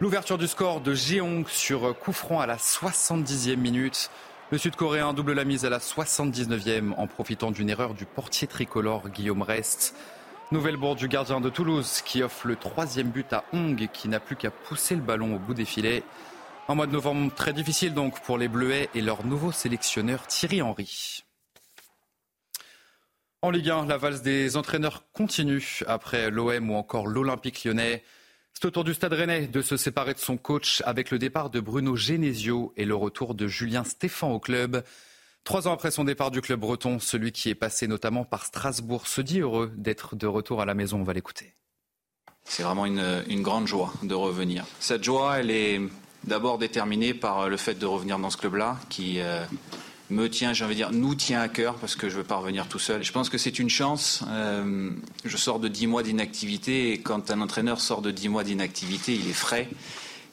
L'ouverture 0.00 0.38
du 0.38 0.46
score 0.46 0.80
de 0.80 0.94
Jeong 0.94 1.46
sur 1.48 1.94
coup 1.98 2.14
franc 2.14 2.40
à 2.40 2.46
la 2.46 2.56
70e 2.56 3.56
minute. 3.56 4.10
Le 4.50 4.56
Sud-Coréen 4.56 5.12
double 5.12 5.34
la 5.34 5.44
mise 5.44 5.66
à 5.66 5.68
la 5.68 5.80
79e 5.80 6.94
en 6.96 7.06
profitant 7.06 7.50
d'une 7.50 7.68
erreur 7.68 7.92
du 7.92 8.06
portier 8.06 8.48
tricolore 8.48 9.10
Guillaume 9.10 9.42
Rest. 9.42 9.94
Nouvelle 10.50 10.78
bourde 10.78 10.96
du 10.96 11.08
gardien 11.08 11.42
de 11.42 11.50
Toulouse 11.50 12.00
qui 12.06 12.22
offre 12.22 12.46
le 12.46 12.56
troisième 12.56 13.10
but 13.10 13.30
à 13.34 13.44
Hong 13.52 13.86
qui 13.92 14.08
n'a 14.08 14.18
plus 14.18 14.36
qu'à 14.36 14.50
pousser 14.50 14.94
le 14.94 15.02
ballon 15.02 15.36
au 15.36 15.38
bout 15.38 15.52
des 15.52 15.66
filets. 15.66 16.02
Un 16.68 16.74
mois 16.74 16.86
de 16.86 16.92
novembre 16.92 17.30
très 17.34 17.52
difficile 17.52 17.92
donc 17.92 18.22
pour 18.22 18.38
les 18.38 18.48
Bleuets 18.48 18.88
et 18.94 19.02
leur 19.02 19.26
nouveau 19.26 19.52
sélectionneur 19.52 20.26
Thierry 20.26 20.62
Henry. 20.62 21.22
En 23.40 23.50
Ligue 23.50 23.70
1, 23.70 23.86
la 23.86 23.98
valse 23.98 24.22
des 24.22 24.56
entraîneurs 24.56 25.04
continue 25.12 25.82
après 25.86 26.28
l'OM 26.28 26.70
ou 26.70 26.74
encore 26.74 27.06
l'Olympique 27.06 27.62
lyonnais. 27.62 28.02
C'est 28.52 28.64
au 28.64 28.70
tour 28.72 28.82
du 28.82 28.94
Stade 28.94 29.12
Rennais 29.12 29.46
de 29.46 29.62
se 29.62 29.76
séparer 29.76 30.12
de 30.12 30.18
son 30.18 30.36
coach 30.36 30.82
avec 30.84 31.12
le 31.12 31.20
départ 31.20 31.48
de 31.48 31.60
Bruno 31.60 31.94
Genesio 31.94 32.72
et 32.76 32.84
le 32.84 32.96
retour 32.96 33.36
de 33.36 33.46
Julien 33.46 33.84
Stéphan 33.84 34.32
au 34.32 34.40
club. 34.40 34.82
Trois 35.44 35.68
ans 35.68 35.72
après 35.72 35.92
son 35.92 36.02
départ 36.02 36.32
du 36.32 36.40
club 36.40 36.58
breton, 36.58 36.98
celui 36.98 37.30
qui 37.30 37.48
est 37.48 37.54
passé 37.54 37.86
notamment 37.86 38.24
par 38.24 38.44
Strasbourg 38.44 39.06
se 39.06 39.20
dit 39.20 39.38
heureux 39.38 39.72
d'être 39.76 40.16
de 40.16 40.26
retour 40.26 40.60
à 40.60 40.64
la 40.64 40.74
maison. 40.74 40.98
On 40.98 41.04
va 41.04 41.12
l'écouter. 41.12 41.54
C'est 42.42 42.64
vraiment 42.64 42.86
une, 42.86 43.42
grande 43.42 43.68
joie 43.68 43.92
de 44.02 44.14
revenir. 44.14 44.64
Cette 44.80 45.04
joie, 45.04 45.38
elle 45.38 45.52
est 45.52 45.80
d'abord 46.24 46.58
déterminée 46.58 47.14
par 47.14 47.48
le 47.48 47.56
fait 47.56 47.74
de 47.74 47.86
revenir 47.86 48.18
dans 48.18 48.30
ce 48.30 48.36
club-là, 48.36 48.78
qui 48.88 49.20
euh, 49.20 49.44
me 50.10 50.28
tient, 50.28 50.52
j'ai 50.52 50.64
envie 50.64 50.74
de 50.74 50.78
dire, 50.78 50.92
nous 50.92 51.14
tient 51.14 51.40
à 51.40 51.48
cœur 51.48 51.74
parce 51.76 51.96
que 51.96 52.08
je 52.08 52.14
ne 52.14 52.20
veux 52.20 52.26
pas 52.26 52.36
revenir 52.36 52.66
tout 52.68 52.78
seul. 52.78 53.02
Je 53.02 53.12
pense 53.12 53.28
que 53.28 53.38
c'est 53.38 53.58
une 53.58 53.68
chance. 53.68 54.24
Euh, 54.28 54.90
je 55.24 55.36
sors 55.36 55.60
de 55.60 55.68
dix 55.68 55.86
mois 55.86 56.02
d'inactivité 56.02 56.92
et 56.92 56.98
quand 56.98 57.30
un 57.30 57.40
entraîneur 57.40 57.80
sort 57.80 58.02
de 58.02 58.10
dix 58.10 58.28
mois 58.28 58.44
d'inactivité, 58.44 59.14
il 59.14 59.28
est 59.28 59.34
frais, 59.34 59.68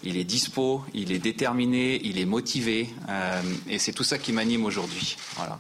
il 0.03 0.17
est 0.17 0.23
dispo, 0.23 0.83
il 0.93 1.11
est 1.11 1.19
déterminé, 1.19 1.99
il 2.03 2.19
est 2.19 2.25
motivé 2.25 2.89
euh, 3.09 3.41
et 3.69 3.79
c'est 3.79 3.93
tout 3.93 4.03
ça 4.03 4.17
qui 4.17 4.31
m'anime 4.31 4.65
aujourd'hui. 4.65 5.17
Voilà. 5.35 5.59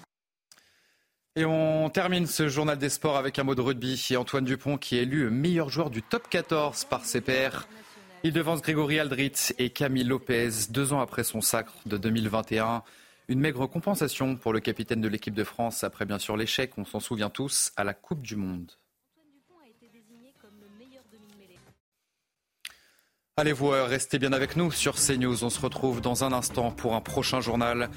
Et 1.37 1.43
on 1.43 1.89
termine 1.89 2.27
ce 2.27 2.47
journal 2.47 2.77
des 2.77 2.89
sports 2.89 3.17
avec 3.17 3.37
un 3.39 3.43
mot 3.43 3.55
de 3.55 3.61
rugby 3.61 4.01
Antoine 4.17 4.45
Dupont 4.45 4.77
qui 4.77 4.97
est 4.97 5.01
élu 5.01 5.29
meilleur 5.29 5.69
joueur 5.69 5.89
du 5.89 6.01
top 6.01 6.29
14 6.29 6.85
par 6.85 7.03
ses 7.03 7.19
pairs. 7.19 7.67
Il 8.23 8.31
devance 8.31 8.61
Grégory 8.61 8.99
Aldrit 8.99 9.33
et 9.59 9.69
Camille 9.69 10.05
Lopez 10.05 10.49
deux 10.69 10.93
ans 10.93 11.01
après 11.01 11.25
son 11.25 11.41
sacre 11.41 11.73
de 11.85 11.97
2021. 11.97 12.83
Une 13.27 13.39
maigre 13.39 13.65
compensation 13.65 14.35
pour 14.35 14.53
le 14.53 14.59
capitaine 14.59 15.01
de 15.01 15.07
l'équipe 15.07 15.33
de 15.33 15.43
France 15.43 15.83
après 15.83 16.05
bien 16.05 16.19
sûr 16.19 16.37
l'échec, 16.37 16.77
on 16.77 16.85
s'en 16.85 16.99
souvient 16.99 17.31
tous, 17.31 17.71
à 17.75 17.83
la 17.83 17.95
Coupe 17.95 18.21
du 18.21 18.35
Monde. 18.35 18.71
Allez 23.37 23.51
vous 23.51 23.69
restez 23.69 24.17
bien 24.17 24.31
avec 24.31 24.55
nous 24.55 24.71
sur 24.71 24.95
CNews. 24.95 25.43
On 25.43 25.49
se 25.49 25.59
retrouve 25.59 25.99
dans 25.99 26.23
un 26.23 26.31
instant 26.31 26.71
pour 26.71 26.95
un 26.95 27.01
prochain 27.01 27.41
journal. 27.41 27.89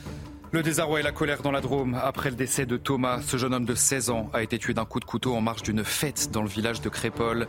Le 0.50 0.62
désarroi 0.62 1.00
et 1.00 1.02
la 1.02 1.12
colère 1.12 1.42
dans 1.42 1.50
la 1.50 1.60
Drôme 1.60 1.98
après 2.02 2.30
le 2.30 2.36
décès 2.36 2.64
de 2.64 2.78
Thomas. 2.78 3.20
Ce 3.20 3.36
jeune 3.36 3.52
homme 3.52 3.66
de 3.66 3.74
16 3.74 4.08
ans 4.08 4.30
a 4.32 4.42
été 4.42 4.58
tué 4.58 4.72
d'un 4.72 4.86
coup 4.86 4.98
de 4.98 5.04
couteau 5.04 5.34
en 5.34 5.42
marge 5.42 5.62
d'une 5.62 5.84
fête 5.84 6.30
dans 6.32 6.40
le 6.40 6.48
village 6.48 6.80
de 6.80 6.88
Crépol. 6.88 7.46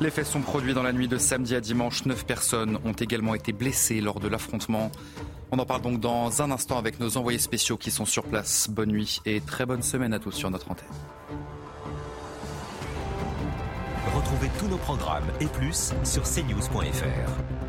Les 0.00 0.10
faits 0.10 0.24
sont 0.24 0.40
produits 0.40 0.72
dans 0.72 0.82
la 0.82 0.94
nuit 0.94 1.06
de 1.06 1.18
samedi 1.18 1.54
à 1.54 1.60
dimanche. 1.60 2.06
Neuf 2.06 2.24
personnes 2.24 2.78
ont 2.86 2.92
également 2.92 3.34
été 3.34 3.52
blessées 3.52 4.00
lors 4.00 4.20
de 4.20 4.28
l'affrontement. 4.28 4.90
On 5.52 5.58
en 5.58 5.66
parle 5.66 5.82
donc 5.82 6.00
dans 6.00 6.40
un 6.40 6.50
instant 6.50 6.78
avec 6.78 6.98
nos 6.98 7.18
envoyés 7.18 7.38
spéciaux 7.38 7.76
qui 7.76 7.90
sont 7.90 8.06
sur 8.06 8.24
place. 8.24 8.70
Bonne 8.70 8.90
nuit 8.90 9.20
et 9.26 9.42
très 9.42 9.66
bonne 9.66 9.82
semaine 9.82 10.14
à 10.14 10.18
tous 10.18 10.32
sur 10.32 10.50
notre 10.50 10.70
antenne. 10.70 10.88
Retrouvez 14.14 14.48
tous 14.58 14.68
nos 14.68 14.78
programmes 14.78 15.28
et 15.40 15.46
plus 15.46 15.92
sur 16.04 16.22
cnews.fr. 16.22 17.59